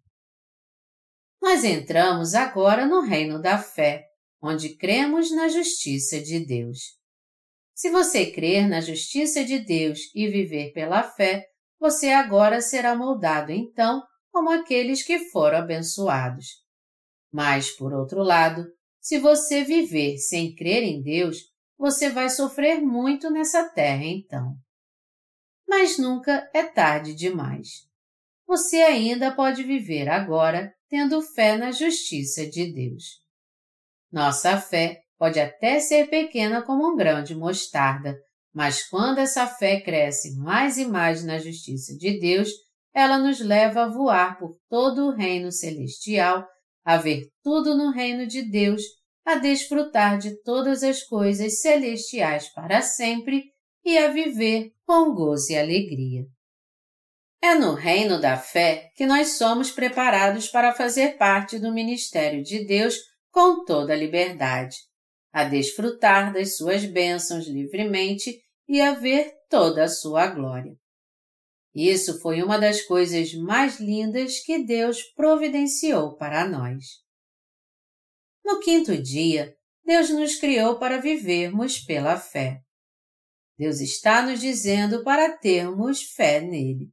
Nós 1.41 1.63
entramos 1.63 2.35
agora 2.35 2.85
no 2.85 3.01
reino 3.01 3.41
da 3.41 3.57
fé, 3.57 4.05
onde 4.39 4.77
cremos 4.77 5.31
na 5.31 5.47
justiça 5.47 6.21
de 6.21 6.45
Deus. 6.45 7.03
Se 7.75 7.89
você 7.89 8.31
crer 8.31 8.69
na 8.69 8.79
justiça 8.79 9.43
de 9.43 9.59
Deus 9.59 9.99
e 10.15 10.29
viver 10.29 10.71
pela 10.71 11.03
fé, 11.03 11.45
você 11.77 12.07
agora 12.07 12.61
será 12.61 12.95
moldado 12.95 13.51
então 13.51 14.01
como 14.31 14.49
aqueles 14.49 15.03
que 15.03 15.19
foram 15.29 15.57
abençoados. 15.57 16.63
Mas, 17.33 17.69
por 17.71 17.93
outro 17.93 18.23
lado, 18.23 18.65
se 19.01 19.19
você 19.19 19.61
viver 19.61 20.17
sem 20.17 20.55
crer 20.55 20.83
em 20.83 21.01
Deus, 21.01 21.39
você 21.77 22.09
vai 22.09 22.29
sofrer 22.29 22.79
muito 22.79 23.29
nessa 23.29 23.67
terra 23.67 24.05
então. 24.05 24.55
Mas 25.67 25.97
nunca 25.97 26.49
é 26.53 26.63
tarde 26.63 27.13
demais. 27.13 27.67
Você 28.47 28.77
ainda 28.77 29.35
pode 29.35 29.63
viver 29.63 30.07
agora 30.07 30.73
tendo 30.87 31.21
fé 31.21 31.57
na 31.57 31.71
justiça 31.71 32.47
de 32.49 32.71
Deus. 32.71 33.19
Nossa 34.09 34.57
fé 34.61 35.04
pode 35.17 35.39
até 35.39 35.79
ser 35.79 36.09
pequena 36.09 36.61
como 36.61 36.91
um 36.91 36.95
grão 36.95 37.23
de 37.23 37.35
mostarda, 37.35 38.17
mas 38.53 38.87
quando 38.87 39.19
essa 39.19 39.45
fé 39.47 39.81
cresce 39.81 40.35
mais 40.37 40.77
e 40.77 40.85
mais 40.85 41.23
na 41.23 41.37
justiça 41.37 41.95
de 41.97 42.19
Deus, 42.19 42.49
ela 42.93 43.17
nos 43.17 43.41
leva 43.41 43.83
a 43.83 43.89
voar 43.89 44.39
por 44.39 44.57
todo 44.69 45.07
o 45.07 45.11
reino 45.11 45.51
celestial, 45.51 46.47
a 46.83 46.97
ver 46.97 47.27
tudo 47.43 47.75
no 47.75 47.91
reino 47.91 48.25
de 48.25 48.49
Deus, 48.49 48.81
a 49.25 49.35
desfrutar 49.35 50.17
de 50.17 50.41
todas 50.43 50.83
as 50.83 51.03
coisas 51.03 51.59
celestiais 51.59 52.47
para 52.53 52.81
sempre 52.81 53.51
e 53.83 53.97
a 53.97 54.07
viver 54.07 54.71
com 54.85 55.13
gozo 55.13 55.51
e 55.51 55.57
alegria. 55.57 56.25
É 57.41 57.53
no 57.55 57.73
reino 57.73 58.19
da 58.19 58.37
fé 58.37 58.91
que 58.95 59.05
nós 59.05 59.33
somos 59.37 59.71
preparados 59.71 60.47
para 60.47 60.73
fazer 60.73 61.17
parte 61.17 61.59
do 61.59 61.73
ministério 61.73 62.41
de 62.41 62.65
Deus 62.65 62.95
com 63.29 63.65
toda 63.65 63.93
a 63.93 63.97
liberdade, 63.97 64.77
a 65.35 65.43
desfrutar 65.43 66.31
das 66.31 66.55
suas 66.55 66.85
bênçãos 66.85 67.45
livremente 67.45 68.41
e 68.69 68.79
a 68.79 68.93
ver 68.93 69.33
toda 69.49 69.83
a 69.83 69.89
sua 69.89 70.27
glória. 70.27 70.73
Isso 71.73 72.21
foi 72.21 72.41
uma 72.41 72.57
das 72.57 72.83
coisas 72.83 73.33
mais 73.33 73.77
lindas 73.77 74.39
que 74.39 74.63
Deus 74.63 75.03
providenciou 75.13 76.15
para 76.15 76.47
nós. 76.47 76.85
No 78.45 78.61
quinto 78.61 78.97
dia, 78.97 79.53
Deus 79.83 80.09
nos 80.09 80.37
criou 80.37 80.79
para 80.79 81.01
vivermos 81.01 81.79
pela 81.79 82.17
fé. 82.17 82.61
Deus 83.57 83.81
está 83.81 84.25
nos 84.25 84.39
dizendo 84.39 85.03
para 85.03 85.37
termos 85.37 86.01
fé 86.01 86.39
nele. 86.39 86.89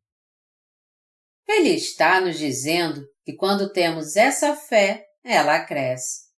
Ele 1.46 1.76
está 1.76 2.20
nos 2.20 2.40
dizendo 2.40 3.06
que 3.24 3.36
quando 3.36 3.72
temos 3.72 4.16
essa 4.16 4.56
fé, 4.56 5.06
ela 5.22 5.64
cresce. 5.64 6.31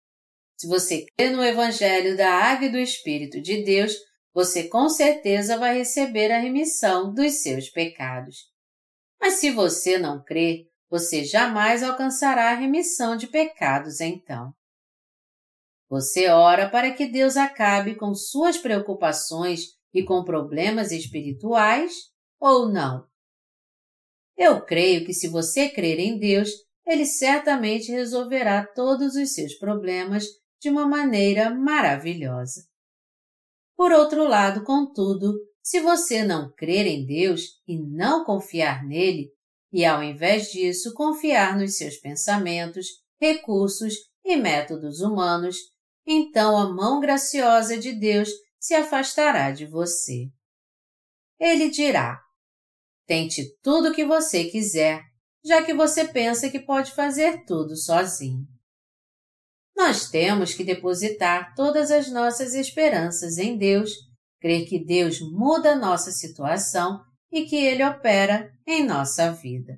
Se 0.58 0.68
você 0.68 1.06
crê 1.18 1.30
no 1.30 1.44
Evangelho 1.44 2.16
da 2.16 2.32
Água 2.32 2.68
e 2.68 2.72
do 2.72 2.78
Espírito 2.78 3.42
de 3.42 3.64
Deus, 3.64 3.94
você 4.34 4.68
com 4.68 4.90
certeza 4.90 5.58
vai 5.58 5.78
receber 5.78 6.32
a 6.32 6.40
remissão 6.40 7.14
dos 7.14 7.42
seus 7.42 7.70
pecados. 7.70 8.52
Mas 9.20 9.36
se 9.36 9.52
você 9.52 9.98
não 9.98 10.24
crê, 10.24 10.68
você 10.90 11.24
jamais 11.24 11.84
alcançará 11.84 12.52
a 12.52 12.56
remissão 12.56 13.16
de 13.16 13.28
pecados 13.28 14.00
então. 14.00 14.54
Você 15.90 16.28
ora 16.28 16.70
para 16.70 16.92
que 16.92 17.06
Deus 17.06 17.38
acabe 17.38 17.96
com 17.96 18.16
suas 18.16 18.58
preocupações 18.58 19.62
e 19.94 20.04
com 20.04 20.24
problemas 20.24 20.92
espirituais 20.92 21.94
ou 22.40 22.68
não? 22.68 23.06
Eu 24.36 24.66
creio 24.66 25.06
que 25.06 25.14
se 25.14 25.28
você 25.28 25.70
crer 25.70 26.00
em 26.00 26.18
Deus, 26.18 26.50
Ele 26.86 27.06
certamente 27.06 27.92
resolverá 27.92 28.66
todos 28.66 29.16
os 29.16 29.34
seus 29.34 29.54
problemas 29.54 30.26
de 30.64 30.70
uma 30.70 30.88
maneira 30.88 31.50
maravilhosa. 31.54 32.66
Por 33.76 33.92
outro 33.92 34.26
lado, 34.26 34.64
contudo, 34.64 35.34
se 35.62 35.82
você 35.82 36.24
não 36.24 36.54
crer 36.54 36.88
em 36.88 37.06
Deus 37.06 37.62
e 37.68 37.78
não 37.78 38.24
confiar 38.24 38.86
nele, 38.86 39.30
e 39.74 39.84
ao 39.84 40.02
invés 40.02 40.54
disso 40.54 40.94
confiar 40.94 41.58
nos 41.58 41.76
seus 41.76 41.98
pensamentos, 41.98 42.88
recursos 43.20 43.94
e 44.24 44.38
métodos 44.38 45.02
humanos, 45.02 45.58
então 46.08 46.58
a 46.58 46.74
mão 46.74 47.02
graciosa 47.02 47.78
de 47.78 47.92
Deus 47.92 48.30
se 48.58 48.74
afastará 48.74 49.52
de 49.52 49.66
você. 49.66 50.30
Ele 51.38 51.70
dirá: 51.70 52.22
Tente 53.06 53.54
tudo 53.62 53.90
o 53.90 53.94
que 53.94 54.06
você 54.06 54.46
quiser, 54.46 55.02
já 55.44 55.62
que 55.62 55.74
você 55.74 56.08
pensa 56.08 56.50
que 56.50 56.60
pode 56.60 56.92
fazer 56.92 57.44
tudo 57.44 57.76
sozinho. 57.76 58.53
Nós 59.76 60.10
temos 60.10 60.54
que 60.54 60.64
depositar 60.64 61.54
todas 61.56 61.90
as 61.92 62.12
nossas 62.12 62.54
esperanças 62.54 63.38
em 63.38 63.58
Deus, 63.58 63.92
crer 64.40 64.68
que 64.68 64.84
Deus 64.84 65.20
muda 65.20 65.74
a 65.74 65.76
nossa 65.76 66.12
situação 66.12 67.04
e 67.32 67.46
que 67.46 67.56
Ele 67.56 67.84
opera 67.84 68.52
em 68.68 68.86
nossa 68.86 69.32
vida. 69.32 69.78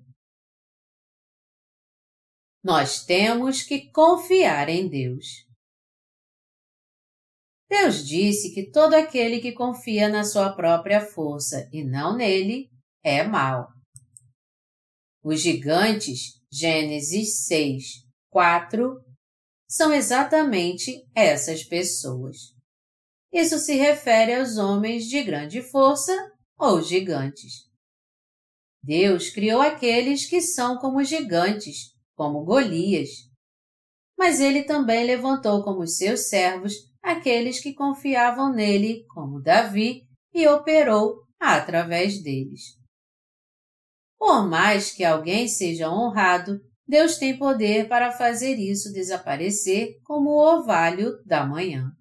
Nós 2.64 3.06
temos 3.06 3.62
que 3.62 3.92
confiar 3.92 4.70
em 4.70 4.90
Deus. 4.90 5.46
Deus 7.70 8.06
disse 8.06 8.54
que 8.54 8.72
todo 8.72 8.94
aquele 8.94 9.40
que 9.40 9.52
confia 9.52 10.10
na 10.10 10.24
sua 10.24 10.56
própria 10.56 11.02
força 11.02 11.70
e 11.72 11.84
não 11.84 12.16
nele 12.16 12.70
é 13.04 13.24
mal. 13.24 13.68
Os 15.24 15.42
gigantes, 15.42 16.42
Gênesis 16.52 17.46
6, 17.46 17.84
4, 18.30 19.05
são 19.68 19.94
exatamente 19.94 21.06
essas 21.14 21.64
pessoas. 21.64 22.38
Isso 23.32 23.58
se 23.58 23.76
refere 23.76 24.36
aos 24.36 24.58
homens 24.58 25.06
de 25.06 25.22
grande 25.24 25.62
força 25.62 26.14
ou 26.58 26.82
gigantes. 26.82 27.66
Deus 28.82 29.30
criou 29.30 29.62
aqueles 29.62 30.26
que 30.26 30.42
são 30.42 30.78
como 30.78 31.04
gigantes, 31.04 31.94
como 32.16 32.46
Golias. 32.46 33.10
Mas 34.18 34.40
ele 34.40 34.64
também 34.64 35.06
levantou 35.06 35.64
como 35.64 35.88
seus 35.88 36.30
servos 36.30 36.74
aqueles 37.02 37.60
que 37.60 37.74
confiavam 37.74 38.54
nele, 38.54 39.04
como 39.08 39.42
Davi, 39.42 40.08
e 40.34 40.48
operou 40.48 41.24
através 41.40 42.22
deles. 42.22 42.62
Por 44.18 44.48
mais 44.48 44.92
que 44.92 45.04
alguém 45.04 45.48
seja 45.48 45.90
honrado, 45.90 46.60
Deus 46.88 47.18
tem 47.18 47.38
poder 47.38 47.88
para 47.88 48.12
fazer 48.12 48.56
isso 48.56 48.94
desaparecer 48.94 50.00
como 50.04 50.30
o 50.30 50.38
orvalho 50.38 51.20
da 51.26 51.46
manhã. 51.46 51.92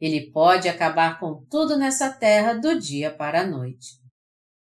Ele 0.00 0.30
pode 0.30 0.68
acabar 0.68 1.18
com 1.18 1.44
tudo 1.50 1.76
nessa 1.76 2.10
terra 2.10 2.54
do 2.54 2.78
dia 2.78 3.14
para 3.14 3.42
a 3.42 3.46
noite. 3.46 3.98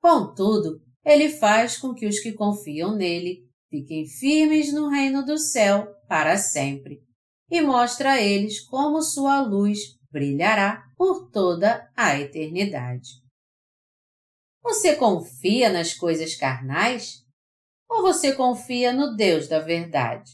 Contudo, 0.00 0.80
ele 1.04 1.28
faz 1.28 1.76
com 1.76 1.92
que 1.92 2.06
os 2.06 2.20
que 2.20 2.32
confiam 2.32 2.94
nele 2.96 3.44
fiquem 3.68 4.06
firmes 4.06 4.72
no 4.72 4.88
reino 4.88 5.24
do 5.24 5.36
céu 5.36 5.92
para 6.08 6.38
sempre, 6.38 7.02
e 7.50 7.60
mostra 7.60 8.12
a 8.12 8.20
eles 8.20 8.60
como 8.60 9.02
sua 9.02 9.40
luz 9.40 9.78
brilhará 10.10 10.84
por 10.96 11.30
toda 11.30 11.90
a 11.96 12.18
eternidade. 12.18 13.10
Você 14.62 14.96
confia 14.96 15.70
nas 15.70 15.92
coisas 15.92 16.34
carnais? 16.34 17.25
Ou 17.88 18.02
você 18.02 18.34
confia 18.34 18.92
no 18.92 19.16
Deus 19.16 19.48
da 19.48 19.60
verdade? 19.60 20.32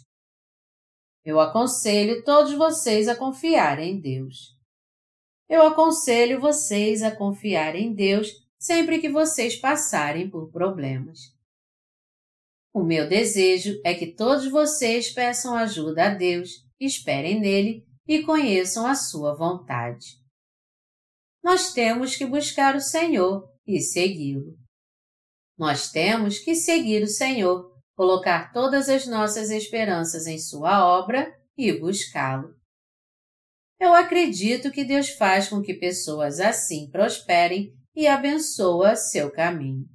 Eu 1.24 1.38
aconselho 1.38 2.24
todos 2.24 2.52
vocês 2.54 3.06
a 3.08 3.14
confiar 3.14 3.78
em 3.78 4.00
Deus. 4.00 4.56
Eu 5.48 5.62
aconselho 5.62 6.40
vocês 6.40 7.02
a 7.02 7.14
confiar 7.14 7.76
em 7.76 7.94
Deus 7.94 8.28
sempre 8.58 9.00
que 9.00 9.08
vocês 9.08 9.56
passarem 9.56 10.30
por 10.30 10.50
problemas. 10.50 11.18
O 12.72 12.82
meu 12.82 13.08
desejo 13.08 13.78
é 13.84 13.94
que 13.94 14.14
todos 14.14 14.50
vocês 14.50 15.10
peçam 15.10 15.54
ajuda 15.54 16.06
a 16.06 16.14
Deus, 16.14 16.50
esperem 16.80 17.38
nele 17.38 17.86
e 18.08 18.22
conheçam 18.22 18.86
a 18.86 18.94
sua 18.94 19.34
vontade. 19.34 20.22
Nós 21.44 21.72
temos 21.72 22.16
que 22.16 22.24
buscar 22.24 22.74
o 22.74 22.80
Senhor 22.80 23.46
e 23.66 23.80
segui-lo. 23.80 24.56
Nós 25.58 25.90
temos 25.90 26.38
que 26.38 26.54
seguir 26.54 27.02
o 27.02 27.08
Senhor, 27.08 27.70
colocar 27.94 28.52
todas 28.52 28.88
as 28.88 29.06
nossas 29.06 29.50
esperanças 29.50 30.26
em 30.26 30.38
Sua 30.38 30.84
obra 30.84 31.32
e 31.56 31.72
buscá-lo. 31.72 32.54
Eu 33.78 33.94
acredito 33.94 34.70
que 34.70 34.84
Deus 34.84 35.10
faz 35.10 35.48
com 35.48 35.60
que 35.60 35.74
pessoas 35.74 36.40
assim 36.40 36.88
prosperem 36.90 37.74
e 37.94 38.06
abençoa 38.06 38.96
seu 38.96 39.30
caminho. 39.30 39.86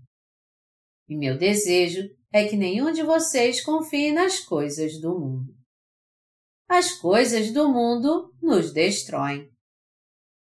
E 1.08 1.16
meu 1.18 1.38
desejo 1.38 2.10
é 2.32 2.48
que 2.48 2.56
nenhum 2.56 2.92
de 2.92 3.02
vocês 3.02 3.64
confie 3.64 4.12
nas 4.12 4.40
coisas 4.40 5.00
do 5.00 5.18
mundo. 5.18 5.56
As 6.70 6.92
coisas 6.92 7.52
do 7.52 7.70
mundo 7.70 8.34
nos 8.42 8.74
destroem. 8.74 9.50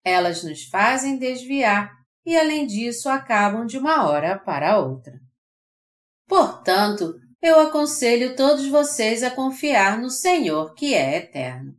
Elas 0.06 0.44
nos 0.44 0.66
fazem 0.66 1.18
desviar 1.18 1.92
e, 2.26 2.38
além 2.38 2.68
disso, 2.68 3.10
acabam 3.10 3.66
de 3.66 3.78
uma 3.78 4.08
hora 4.08 4.38
para 4.38 4.80
outra. 4.80 5.20
Portanto, 6.28 7.14
eu 7.42 7.60
aconselho 7.60 8.36
todos 8.36 8.68
vocês 8.68 9.24
a 9.24 9.32
confiar 9.32 10.00
no 10.00 10.10
Senhor 10.10 10.74
que 10.76 10.94
é 10.94 11.18
eterno. 11.18 11.74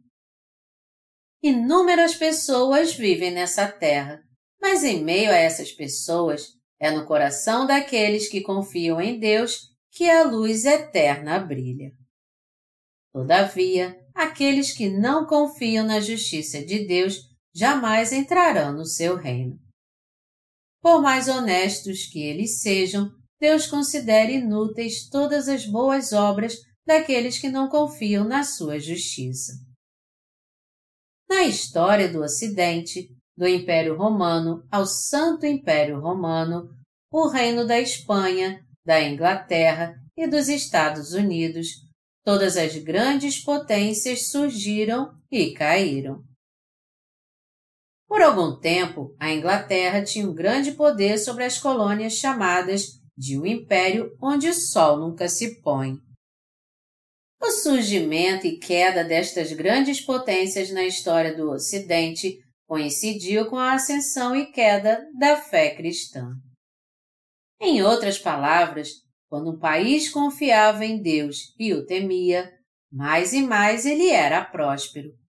Inúmeras 1.42 2.14
pessoas 2.14 2.94
vivem 2.94 3.30
nessa 3.30 3.66
terra, 3.66 4.20
mas 4.60 4.84
em 4.84 5.02
meio 5.02 5.30
a 5.30 5.36
essas 5.36 5.72
pessoas, 5.72 6.48
é 6.80 6.90
no 6.90 7.06
coração 7.06 7.66
daqueles 7.66 8.28
que 8.28 8.40
confiam 8.40 9.00
em 9.00 9.18
Deus 9.18 9.72
que 9.90 10.08
a 10.08 10.24
luz 10.24 10.64
eterna 10.64 11.38
brilha. 11.38 11.92
Todavia, 13.12 13.96
aqueles 14.14 14.72
que 14.72 14.88
não 14.88 15.26
confiam 15.26 15.86
na 15.86 16.00
justiça 16.00 16.64
de 16.64 16.86
Deus 16.86 17.16
jamais 17.54 18.12
entrarão 18.12 18.72
no 18.72 18.86
seu 18.86 19.16
reino. 19.16 19.58
Por 20.82 21.00
mais 21.00 21.28
honestos 21.28 22.06
que 22.06 22.18
eles 22.18 22.60
sejam, 22.60 23.08
Deus 23.40 23.66
considera 23.66 24.32
inúteis 24.32 25.08
todas 25.08 25.48
as 25.48 25.64
boas 25.64 26.12
obras 26.12 26.56
daqueles 26.84 27.38
que 27.38 27.48
não 27.48 27.68
confiam 27.68 28.24
na 28.24 28.42
sua 28.42 28.80
justiça. 28.80 29.52
Na 31.30 31.44
história 31.44 32.12
do 32.12 32.20
Ocidente, 32.20 33.08
do 33.36 33.46
Império 33.46 33.96
Romano 33.96 34.66
ao 34.70 34.84
Santo 34.84 35.46
Império 35.46 36.00
Romano, 36.00 36.68
o 37.10 37.28
Reino 37.28 37.64
da 37.64 37.80
Espanha, 37.80 38.60
da 38.84 39.00
Inglaterra 39.00 39.94
e 40.16 40.26
dos 40.26 40.48
Estados 40.48 41.12
Unidos, 41.12 41.68
todas 42.24 42.56
as 42.56 42.76
grandes 42.76 43.42
potências 43.42 44.30
surgiram 44.30 45.14
e 45.30 45.52
caíram. 45.52 46.24
Por 48.12 48.20
algum 48.20 48.60
tempo, 48.60 49.16
a 49.18 49.32
Inglaterra 49.32 50.04
tinha 50.04 50.28
um 50.28 50.34
grande 50.34 50.72
poder 50.72 51.16
sobre 51.16 51.44
as 51.44 51.58
colônias 51.58 52.12
chamadas 52.12 53.00
de 53.16 53.40
um 53.40 53.46
império 53.46 54.14
onde 54.20 54.50
o 54.50 54.52
sol 54.52 54.98
nunca 54.98 55.30
se 55.30 55.62
põe. 55.62 55.96
O 57.40 57.50
surgimento 57.50 58.46
e 58.46 58.58
queda 58.58 59.02
destas 59.02 59.50
grandes 59.52 60.02
potências 60.02 60.70
na 60.70 60.84
história 60.84 61.34
do 61.34 61.52
Ocidente 61.52 62.36
coincidiu 62.68 63.46
com 63.46 63.56
a 63.56 63.72
ascensão 63.72 64.36
e 64.36 64.44
queda 64.52 65.08
da 65.18 65.38
fé 65.38 65.74
cristã. 65.74 66.34
Em 67.62 67.82
outras 67.82 68.18
palavras, 68.18 68.90
quando 69.26 69.52
um 69.52 69.58
país 69.58 70.10
confiava 70.10 70.84
em 70.84 71.00
Deus 71.00 71.54
e 71.58 71.72
o 71.72 71.86
temia, 71.86 72.52
mais 72.92 73.32
e 73.32 73.40
mais 73.40 73.86
ele 73.86 74.10
era 74.10 74.44
próspero 74.44 75.21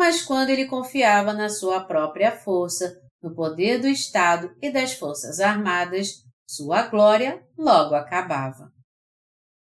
mas 0.00 0.22
quando 0.22 0.48
ele 0.48 0.64
confiava 0.64 1.34
na 1.34 1.50
sua 1.50 1.84
própria 1.84 2.32
força, 2.34 2.98
no 3.22 3.34
poder 3.34 3.78
do 3.78 3.86
Estado 3.86 4.50
e 4.62 4.72
das 4.72 4.94
Forças 4.94 5.40
Armadas, 5.40 6.24
sua 6.48 6.86
glória 6.86 7.46
logo 7.54 7.94
acabava. 7.94 8.72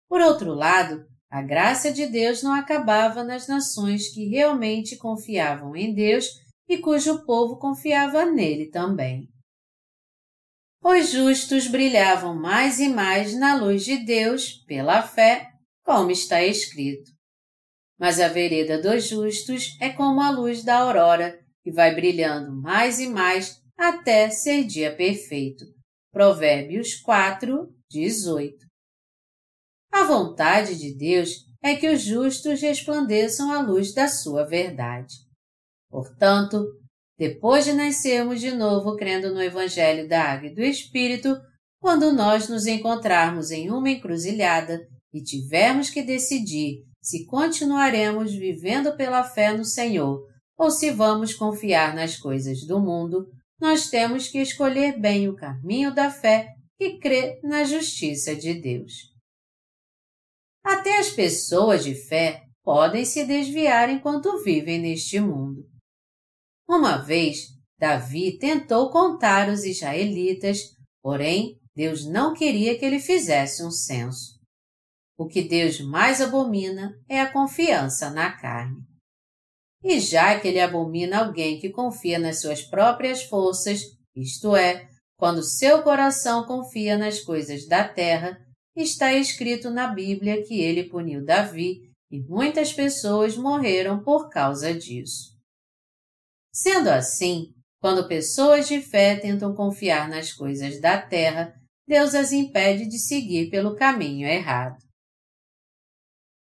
Por 0.09 0.21
outro 0.21 0.55
lado, 0.55 1.05
a 1.29 1.43
graça 1.43 1.93
de 1.93 2.07
Deus 2.07 2.41
não 2.41 2.53
acabava 2.53 3.23
nas 3.23 3.47
nações 3.47 4.11
que 4.11 4.27
realmente 4.27 4.97
confiavam 4.97 5.75
em 5.75 5.93
Deus 5.93 6.25
e 6.67 6.79
cujo 6.79 7.23
povo 7.23 7.59
confiava 7.59 8.25
nele 8.25 8.71
também. 8.71 9.29
Os 10.83 11.11
justos 11.11 11.67
brilhavam 11.67 12.33
mais 12.35 12.79
e 12.79 12.87
mais 12.87 13.37
na 13.37 13.53
luz 13.53 13.85
de 13.85 14.03
Deus 14.03 14.53
pela 14.65 15.03
fé, 15.03 15.51
como 15.83 16.09
está 16.09 16.43
escrito. 16.43 17.14
Mas 17.99 18.19
a 18.19 18.27
vereda 18.27 18.81
dos 18.81 19.07
justos 19.07 19.77
é 19.79 19.89
como 19.89 20.21
a 20.21 20.29
luz 20.29 20.63
da 20.63 20.79
aurora, 20.79 21.39
que 21.63 21.71
vai 21.71 21.95
brilhando 21.95 22.53
mais 22.61 22.99
e 22.99 23.07
mais 23.07 23.61
até 23.77 24.29
ser 24.29 24.63
dia 24.65 24.95
perfeito. 24.95 25.65
Provérbios 26.11 26.95
4, 26.95 27.73
18. 27.89 28.65
A 29.91 30.03
vontade 30.03 30.77
de 30.77 30.93
Deus 30.95 31.45
é 31.63 31.75
que 31.75 31.89
os 31.89 32.01
justos 32.01 32.61
resplandeçam 32.61 33.51
a 33.51 33.61
luz 33.61 33.93
da 33.93 34.07
sua 34.07 34.43
verdade. 34.43 35.15
Portanto, 35.89 36.65
depois 37.17 37.63
de 37.65 37.73
nascermos 37.73 38.41
de 38.41 38.51
novo 38.51 38.95
crendo 38.97 39.33
no 39.33 39.41
Evangelho 39.41 40.07
da 40.07 40.21
Água 40.21 40.49
e 40.49 40.53
do 40.53 40.61
Espírito, 40.61 41.35
quando 41.79 42.11
nós 42.11 42.49
nos 42.49 42.65
encontrarmos 42.65 43.51
em 43.51 43.71
uma 43.71 43.89
encruzilhada 43.89 44.85
e 45.13 45.23
tivermos 45.23 45.89
que 45.89 46.03
decidir 46.03 46.83
se 47.05 47.23
continuaremos 47.27 48.33
vivendo 48.33 48.97
pela 48.97 49.23
fé 49.23 49.55
no 49.55 49.63
Senhor 49.63 50.25
ou 50.57 50.71
se 50.71 50.89
vamos 50.89 51.35
confiar 51.35 51.93
nas 51.93 52.17
coisas 52.17 52.65
do 52.65 52.79
mundo, 52.79 53.27
nós 53.61 53.91
temos 53.91 54.27
que 54.27 54.39
escolher 54.39 54.99
bem 54.99 55.29
o 55.29 55.35
caminho 55.35 55.93
da 55.93 56.09
fé 56.09 56.47
e 56.79 56.97
crer 56.97 57.39
na 57.43 57.63
justiça 57.63 58.35
de 58.35 58.55
Deus. 58.55 58.91
Até 60.63 60.97
as 60.97 61.11
pessoas 61.11 61.83
de 61.83 61.93
fé 61.93 62.41
podem 62.63 63.05
se 63.05 63.23
desviar 63.23 63.87
enquanto 63.87 64.43
vivem 64.43 64.79
neste 64.79 65.19
mundo. 65.19 65.63
Uma 66.67 66.97
vez, 66.97 67.49
Davi 67.77 68.39
tentou 68.39 68.89
contar 68.89 69.47
os 69.47 69.63
israelitas, 69.63 70.59
porém, 71.03 71.59
Deus 71.75 72.03
não 72.03 72.33
queria 72.33 72.79
que 72.79 72.83
ele 72.83 72.99
fizesse 72.99 73.63
um 73.63 73.69
censo. 73.69 74.34
O 75.17 75.27
que 75.27 75.41
Deus 75.41 75.79
mais 75.79 76.19
abomina 76.19 76.93
é 77.07 77.21
a 77.21 77.31
confiança 77.31 78.09
na 78.09 78.31
carne. 78.31 78.83
E 79.83 79.99
já 79.99 80.39
que 80.39 80.47
ele 80.47 80.59
abomina 80.59 81.19
alguém 81.19 81.59
que 81.59 81.69
confia 81.69 82.19
nas 82.19 82.41
suas 82.41 82.61
próprias 82.61 83.23
forças, 83.23 83.81
isto 84.15 84.55
é, 84.55 84.89
quando 85.17 85.43
seu 85.43 85.83
coração 85.83 86.45
confia 86.45 86.97
nas 86.97 87.21
coisas 87.21 87.67
da 87.67 87.87
terra, 87.87 88.37
está 88.75 89.13
escrito 89.13 89.69
na 89.69 89.87
Bíblia 89.87 90.43
que 90.43 90.59
ele 90.59 90.89
puniu 90.89 91.23
Davi 91.23 91.89
e 92.11 92.19
muitas 92.21 92.73
pessoas 92.73 93.37
morreram 93.37 94.03
por 94.03 94.29
causa 94.29 94.73
disso. 94.73 95.33
Sendo 96.53 96.89
assim, 96.89 97.53
quando 97.79 98.07
pessoas 98.07 98.67
de 98.67 98.81
fé 98.81 99.15
tentam 99.15 99.53
confiar 99.53 100.09
nas 100.09 100.33
coisas 100.33 100.81
da 100.81 101.01
terra, 101.01 101.53
Deus 101.87 102.15
as 102.15 102.31
impede 102.31 102.87
de 102.87 102.97
seguir 102.97 103.49
pelo 103.49 103.75
caminho 103.75 104.27
errado. 104.27 104.84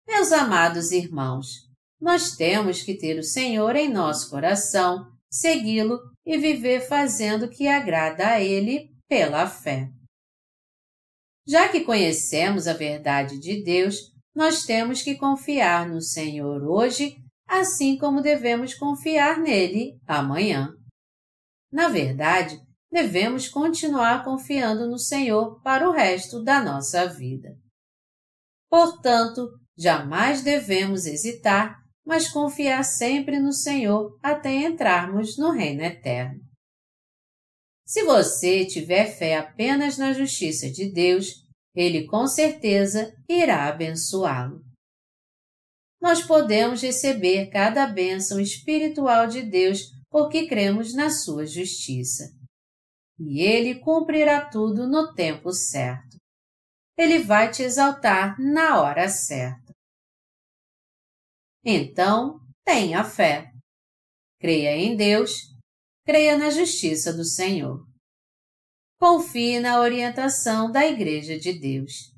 Meus 0.07 0.31
amados 0.31 0.91
irmãos, 0.91 1.67
nós 1.99 2.35
temos 2.35 2.83
que 2.83 2.95
ter 2.95 3.17
o 3.17 3.23
Senhor 3.23 3.75
em 3.75 3.91
nosso 3.91 4.29
coração, 4.29 5.11
segui-lo 5.29 5.99
e 6.25 6.37
viver 6.37 6.87
fazendo 6.87 7.45
o 7.45 7.49
que 7.49 7.67
agrada 7.67 8.27
a 8.27 8.41
Ele 8.41 8.91
pela 9.07 9.47
fé. 9.47 9.89
Já 11.47 11.69
que 11.69 11.81
conhecemos 11.81 12.67
a 12.67 12.73
verdade 12.73 13.39
de 13.39 13.63
Deus, 13.63 14.11
nós 14.35 14.63
temos 14.63 15.01
que 15.01 15.15
confiar 15.15 15.87
no 15.87 16.01
Senhor 16.01 16.63
hoje, 16.63 17.17
assim 17.47 17.97
como 17.97 18.21
devemos 18.21 18.73
confiar 18.73 19.39
nele 19.39 19.99
amanhã. 20.07 20.73
Na 21.71 21.87
verdade, 21.87 22.59
devemos 22.91 23.47
continuar 23.47 24.23
confiando 24.23 24.87
no 24.87 24.97
Senhor 24.97 25.61
para 25.61 25.87
o 25.87 25.91
resto 25.91 26.43
da 26.43 26.63
nossa 26.63 27.07
vida. 27.07 27.57
Portanto, 28.69 29.47
jamais 29.77 30.41
devemos 30.41 31.05
hesitar 31.05 31.85
mas 32.05 32.27
confiar 32.27 32.83
sempre 32.83 33.39
no 33.39 33.51
Senhor 33.51 34.17
até 34.21 34.53
entrarmos 34.53 35.37
no 35.37 35.49
Reino 35.49 35.81
Eterno. 35.81 36.39
Se 37.85 38.03
você 38.03 38.65
tiver 38.65 39.07
fé 39.17 39.37
apenas 39.37 39.97
na 39.97 40.13
justiça 40.13 40.69
de 40.69 40.91
Deus, 40.91 41.43
Ele 41.75 42.05
com 42.05 42.27
certeza 42.27 43.13
irá 43.27 43.67
abençoá-lo. 43.67 44.63
Nós 45.99 46.23
podemos 46.23 46.81
receber 46.81 47.49
cada 47.49 47.87
bênção 47.87 48.39
espiritual 48.39 49.27
de 49.27 49.41
Deus 49.41 49.79
porque 50.09 50.47
cremos 50.47 50.93
na 50.93 51.09
Sua 51.09 51.45
justiça. 51.45 52.31
E 53.19 53.41
Ele 53.41 53.79
cumprirá 53.79 54.45
tudo 54.45 54.87
no 54.87 55.13
tempo 55.13 55.51
certo. 55.51 56.17
Ele 56.97 57.19
vai 57.19 57.51
te 57.51 57.63
exaltar 57.63 58.39
na 58.39 58.81
hora 58.81 59.09
certa. 59.09 59.64
Então, 61.65 62.39
tenha 62.63 63.03
fé. 63.03 63.51
Creia 64.39 64.77
em 64.77 64.95
Deus, 64.95 65.31
creia 66.05 66.37
na 66.37 66.51
justiça 66.51 67.11
do 67.11 67.25
Senhor. 67.25 67.83
Confie 68.99 69.59
na 69.59 69.79
orientação 69.79 70.71
da 70.71 70.85
Igreja 70.85 71.39
de 71.39 71.53
Deus. 71.53 72.13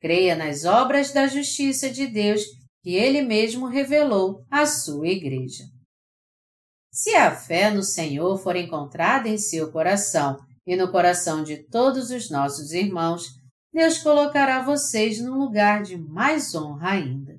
Creia 0.00 0.34
nas 0.34 0.64
obras 0.64 1.12
da 1.12 1.26
justiça 1.26 1.90
de 1.90 2.06
Deus 2.06 2.42
que 2.82 2.94
Ele 2.94 3.20
mesmo 3.20 3.66
revelou 3.66 4.42
à 4.50 4.64
sua 4.64 5.08
Igreja. 5.08 5.64
Se 6.90 7.14
a 7.14 7.36
fé 7.36 7.70
no 7.70 7.82
Senhor 7.82 8.38
for 8.38 8.56
encontrada 8.56 9.28
em 9.28 9.36
seu 9.36 9.70
coração 9.70 10.38
e 10.66 10.74
no 10.74 10.90
coração 10.90 11.44
de 11.44 11.62
todos 11.68 12.10
os 12.10 12.30
nossos 12.30 12.72
irmãos, 12.72 13.26
Deus 13.72 13.98
colocará 13.98 14.62
vocês 14.62 15.20
num 15.20 15.38
lugar 15.38 15.82
de 15.82 15.98
mais 15.98 16.54
honra 16.54 16.92
ainda. 16.92 17.29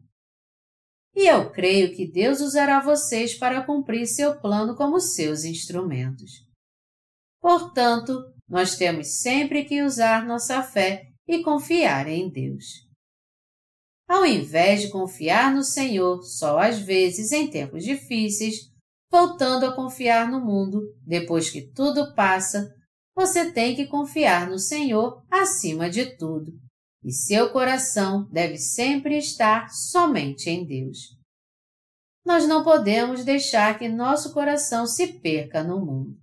E 1.14 1.28
eu 1.28 1.52
creio 1.52 1.94
que 1.94 2.10
Deus 2.10 2.40
usará 2.40 2.80
vocês 2.80 3.34
para 3.34 3.64
cumprir 3.66 4.08
seu 4.08 4.40
plano 4.40 4.76
como 4.76 5.00
seus 5.00 5.44
instrumentos. 5.44 6.32
Portanto, 7.42 8.14
nós 8.48 8.76
temos 8.76 9.20
sempre 9.20 9.66
que 9.66 9.82
usar 9.82 10.26
nossa 10.26 10.64
fé 10.64 11.08
e 11.28 11.44
confiar 11.44 12.08
em 12.08 12.30
Deus. 12.30 12.88
Ao 14.08 14.26
invés 14.26 14.82
de 14.82 14.90
confiar 14.90 15.54
no 15.54 15.64
Senhor 15.64 16.22
só 16.24 16.60
às 16.60 16.80
vezes 16.80 17.32
em 17.32 17.50
tempos 17.50 17.84
difíceis, 17.84 18.70
voltando 19.10 19.66
a 19.66 19.76
confiar 19.76 20.30
no 20.30 20.40
mundo 20.40 20.82
depois 21.06 21.50
que 21.50 21.62
tudo 21.62 22.14
passa, 22.14 22.74
você 23.16 23.52
tem 23.52 23.76
que 23.76 23.88
confiar 23.88 24.50
no 24.50 24.60
Senhor 24.60 25.24
acima 25.30 25.90
de 25.90 26.18
tudo 26.18 26.52
e 27.04 27.12
seu 27.12 27.52
coração 27.52 28.28
deve 28.30 28.58
sempre 28.58 29.18
estar 29.18 29.70
somente 29.70 30.50
em 30.50 30.66
Deus. 30.66 31.18
Nós 32.26 32.48
não 32.48 32.64
podemos 32.64 33.26
deixar 33.26 33.78
que 33.80 33.90
nosso 33.90 34.34
coração 34.34 34.86
se 34.86 35.20
perca 35.20 35.64
no 35.64 35.84
mundo. 35.84 36.16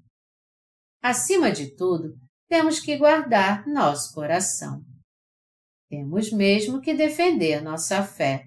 Acima 1.02 1.50
de 1.50 1.74
tudo, 1.74 2.16
temos 2.48 2.78
que 2.80 2.96
guardar 2.96 3.66
nosso 3.66 4.14
coração. 4.14 4.82
Temos 5.90 6.30
mesmo 6.30 6.80
que 6.80 6.94
defender 6.94 7.62
nossa 7.62 8.02
fé. 8.02 8.46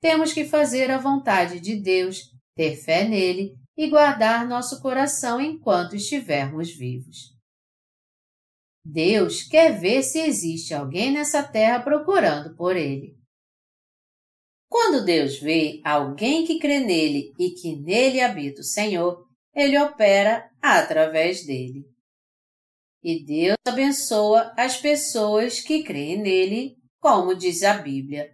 Temos 0.00 0.32
que 0.32 0.44
fazer 0.44 0.90
a 0.90 0.98
vontade 0.98 1.60
de 1.60 1.76
Deus, 1.80 2.30
ter 2.56 2.76
fé 2.76 3.06
nele 3.06 3.54
e 3.76 3.88
guardar 3.90 4.46
nosso 4.46 4.80
coração 4.80 5.40
enquanto 5.40 5.96
estivermos 5.96 6.70
vivos. 6.70 7.33
Deus 8.84 9.42
quer 9.44 9.80
ver 9.80 10.02
se 10.02 10.20
existe 10.20 10.74
alguém 10.74 11.10
nessa 11.10 11.42
terra 11.42 11.80
procurando 11.80 12.54
por 12.54 12.76
ele. 12.76 13.16
Quando 14.68 15.04
Deus 15.04 15.38
vê 15.38 15.80
alguém 15.84 16.44
que 16.44 16.58
crê 16.58 16.80
nele 16.80 17.32
e 17.38 17.50
que 17.50 17.76
nele 17.76 18.20
habita 18.20 18.60
o 18.60 18.64
Senhor, 18.64 19.24
ele 19.54 19.78
opera 19.78 20.50
através 20.60 21.46
dele. 21.46 21.84
E 23.02 23.24
Deus 23.24 23.56
abençoa 23.66 24.52
as 24.56 24.76
pessoas 24.76 25.60
que 25.60 25.82
creem 25.82 26.20
nele, 26.20 26.76
como 27.00 27.34
diz 27.34 27.62
a 27.62 27.78
Bíblia. 27.78 28.30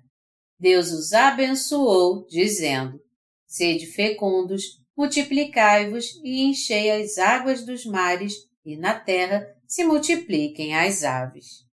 Deus 0.59 0.91
os 0.91 1.13
abençoou, 1.13 2.27
dizendo: 2.27 2.99
Sede 3.47 3.87
fecundos, 3.87 4.81
multiplicai-vos 4.97 6.17
e 6.25 6.43
enchei 6.43 6.91
as 6.91 7.19
águas 7.19 7.65
dos 7.65 7.85
mares 7.85 8.35
e 8.65 8.77
na 8.77 8.99
terra 8.99 9.47
se 9.71 9.85
multipliquem 9.85 10.75
as 10.75 11.05
aves. 11.05 11.65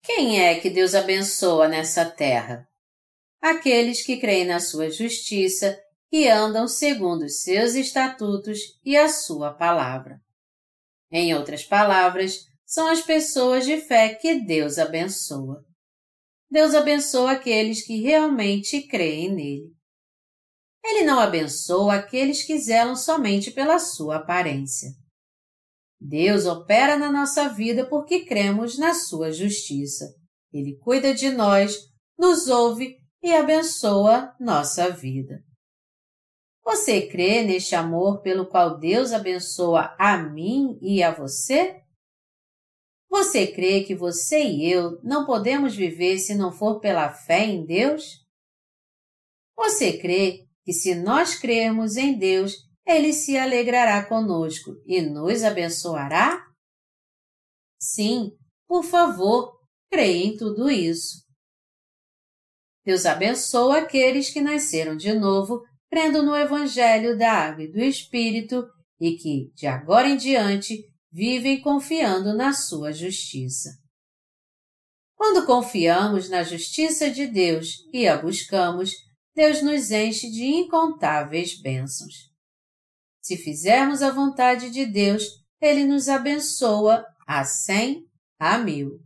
Quem 0.00 0.40
é 0.40 0.60
que 0.60 0.70
Deus 0.70 0.94
abençoa 0.94 1.66
nessa 1.66 2.08
terra? 2.08 2.68
Aqueles 3.40 4.06
que 4.06 4.16
creem 4.16 4.44
na 4.44 4.60
sua 4.60 4.88
justiça 4.88 5.76
e 6.12 6.28
andam 6.28 6.68
segundo 6.68 7.24
os 7.24 7.40
seus 7.40 7.74
estatutos 7.74 8.60
e 8.84 8.96
a 8.96 9.08
sua 9.08 9.52
palavra. 9.52 10.20
Em 11.10 11.34
outras 11.34 11.64
palavras, 11.64 12.46
são 12.64 12.86
as 12.86 13.02
pessoas 13.02 13.66
de 13.66 13.78
fé 13.78 14.14
que 14.14 14.36
Deus 14.36 14.78
abençoa. 14.78 15.64
Deus 16.48 16.76
abençoa 16.76 17.32
aqueles 17.32 17.84
que 17.84 18.00
realmente 18.00 18.82
creem 18.82 19.34
nele. 19.34 19.72
Ele 20.84 21.02
não 21.04 21.18
abençoa 21.18 21.94
aqueles 21.94 22.44
que 22.44 22.56
zelam 22.56 22.94
somente 22.94 23.50
pela 23.50 23.80
sua 23.80 24.16
aparência. 24.16 25.01
Deus 26.04 26.46
opera 26.46 26.98
na 26.98 27.12
nossa 27.12 27.48
vida 27.48 27.86
porque 27.86 28.24
cremos 28.24 28.76
na 28.76 28.92
sua 28.92 29.30
justiça. 29.30 30.12
Ele 30.52 30.76
cuida 30.78 31.14
de 31.14 31.30
nós, 31.30 31.76
nos 32.18 32.48
ouve 32.48 32.96
e 33.22 33.32
abençoa 33.32 34.34
nossa 34.40 34.90
vida. 34.90 35.44
Você 36.64 37.06
crê 37.08 37.42
neste 37.42 37.76
amor 37.76 38.20
pelo 38.20 38.46
qual 38.48 38.78
Deus 38.78 39.12
abençoa 39.12 39.94
a 39.98 40.16
mim 40.16 40.76
e 40.82 41.02
a 41.02 41.12
você? 41.12 41.80
Você 43.08 43.46
crê 43.46 43.84
que 43.84 43.94
você 43.94 44.42
e 44.42 44.70
eu 44.70 45.00
não 45.02 45.24
podemos 45.24 45.74
viver 45.76 46.18
se 46.18 46.34
não 46.34 46.50
for 46.50 46.80
pela 46.80 47.12
fé 47.12 47.44
em 47.44 47.64
Deus? 47.64 48.24
Você 49.56 49.98
crê 49.98 50.48
que 50.64 50.72
se 50.72 50.94
nós 50.96 51.36
crermos 51.36 51.96
em 51.96 52.18
Deus, 52.18 52.56
ele 52.86 53.12
se 53.12 53.36
alegrará 53.36 54.04
conosco 54.04 54.72
e 54.86 55.00
nos 55.00 55.42
abençoará? 55.42 56.44
Sim, 57.80 58.30
por 58.66 58.84
favor, 58.84 59.52
creia 59.90 60.26
em 60.26 60.36
tudo 60.36 60.70
isso. 60.70 61.22
Deus 62.84 63.06
abençoa 63.06 63.78
aqueles 63.78 64.30
que 64.30 64.40
nasceram 64.40 64.96
de 64.96 65.12
novo, 65.12 65.62
crendo 65.88 66.22
no 66.22 66.34
Evangelho 66.34 67.16
da 67.16 67.32
Água 67.32 67.64
e 67.64 67.70
do 67.70 67.78
Espírito 67.78 68.66
e 69.00 69.16
que, 69.16 69.52
de 69.54 69.66
agora 69.66 70.08
em 70.08 70.16
diante, 70.16 70.82
vivem 71.10 71.60
confiando 71.60 72.34
na 72.34 72.52
sua 72.52 72.92
justiça. 72.92 73.70
Quando 75.14 75.46
confiamos 75.46 76.28
na 76.28 76.42
justiça 76.42 77.10
de 77.10 77.26
Deus 77.26 77.76
e 77.92 78.08
a 78.08 78.16
buscamos, 78.20 78.90
Deus 79.34 79.62
nos 79.62 79.90
enche 79.90 80.30
de 80.30 80.44
incontáveis 80.44 81.60
bênçãos. 81.60 82.31
Se 83.22 83.36
fizermos 83.36 84.02
a 84.02 84.10
vontade 84.10 84.68
de 84.68 84.84
Deus, 84.84 85.22
Ele 85.60 85.84
nos 85.84 86.08
abençoa 86.08 87.06
a 87.26 87.44
cem, 87.44 88.04
a 88.38 88.58
mil. 88.58 88.98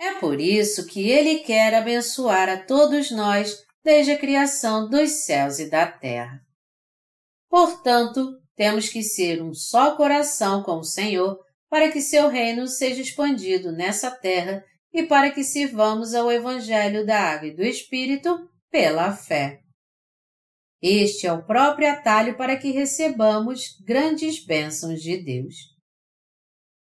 É 0.00 0.14
por 0.14 0.40
isso 0.40 0.86
que 0.86 1.08
Ele 1.08 1.40
quer 1.40 1.74
abençoar 1.74 2.48
a 2.48 2.56
todos 2.56 3.10
nós 3.10 3.62
desde 3.84 4.12
a 4.12 4.18
criação 4.18 4.88
dos 4.88 5.24
céus 5.24 5.58
e 5.58 5.68
da 5.68 5.86
terra. 5.86 6.40
Portanto, 7.50 8.40
temos 8.56 8.88
que 8.88 9.02
ser 9.02 9.42
um 9.42 9.52
só 9.52 9.96
coração 9.96 10.62
com 10.62 10.78
o 10.78 10.84
Senhor 10.84 11.38
para 11.68 11.90
que 11.92 12.00
seu 12.00 12.28
reino 12.28 12.66
seja 12.66 13.02
expandido 13.02 13.70
nessa 13.70 14.10
terra 14.10 14.64
e 14.92 15.02
para 15.02 15.30
que 15.30 15.44
sirvamos 15.44 16.14
ao 16.14 16.32
Evangelho 16.32 17.04
da 17.04 17.18
Água 17.18 17.48
e 17.48 17.54
do 17.54 17.62
Espírito 17.62 18.48
pela 18.70 19.12
fé. 19.12 19.63
Este 20.86 21.26
é 21.26 21.32
o 21.32 21.42
próprio 21.42 21.90
atalho 21.90 22.36
para 22.36 22.58
que 22.58 22.70
recebamos 22.70 23.80
grandes 23.86 24.44
bênçãos 24.44 25.00
de 25.00 25.16
Deus. 25.16 25.54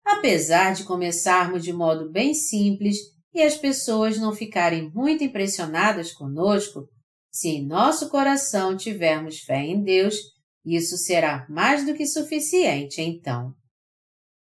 Apesar 0.05 0.75
de 0.75 0.83
começarmos 0.83 1.63
de 1.63 1.73
modo 1.73 2.11
bem 2.11 2.35
simples 2.35 2.97
e 3.33 3.41
as 3.41 3.57
pessoas 3.57 4.19
não 4.19 4.31
ficarem 4.31 4.91
muito 4.93 5.23
impressionadas 5.23 6.11
conosco, 6.11 6.87
se 7.31 7.49
em 7.49 7.65
nosso 7.65 8.11
coração 8.11 8.77
tivermos 8.77 9.39
fé 9.39 9.65
em 9.65 9.81
Deus, 9.81 10.17
isso 10.63 10.95
será 10.95 11.47
mais 11.49 11.83
do 11.83 11.95
que 11.95 12.05
suficiente 12.05 13.01
então. 13.01 13.55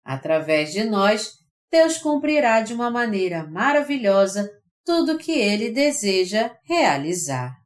Através 0.03 0.73
de 0.73 0.83
nós, 0.83 1.31
Deus 1.71 1.97
cumprirá 1.97 2.59
de 2.59 2.73
uma 2.73 2.91
maneira 2.91 3.47
maravilhosa 3.47 4.51
tudo 4.83 5.13
o 5.13 5.17
que 5.17 5.31
Ele 5.31 5.71
deseja 5.71 6.53
realizar. 6.65 7.59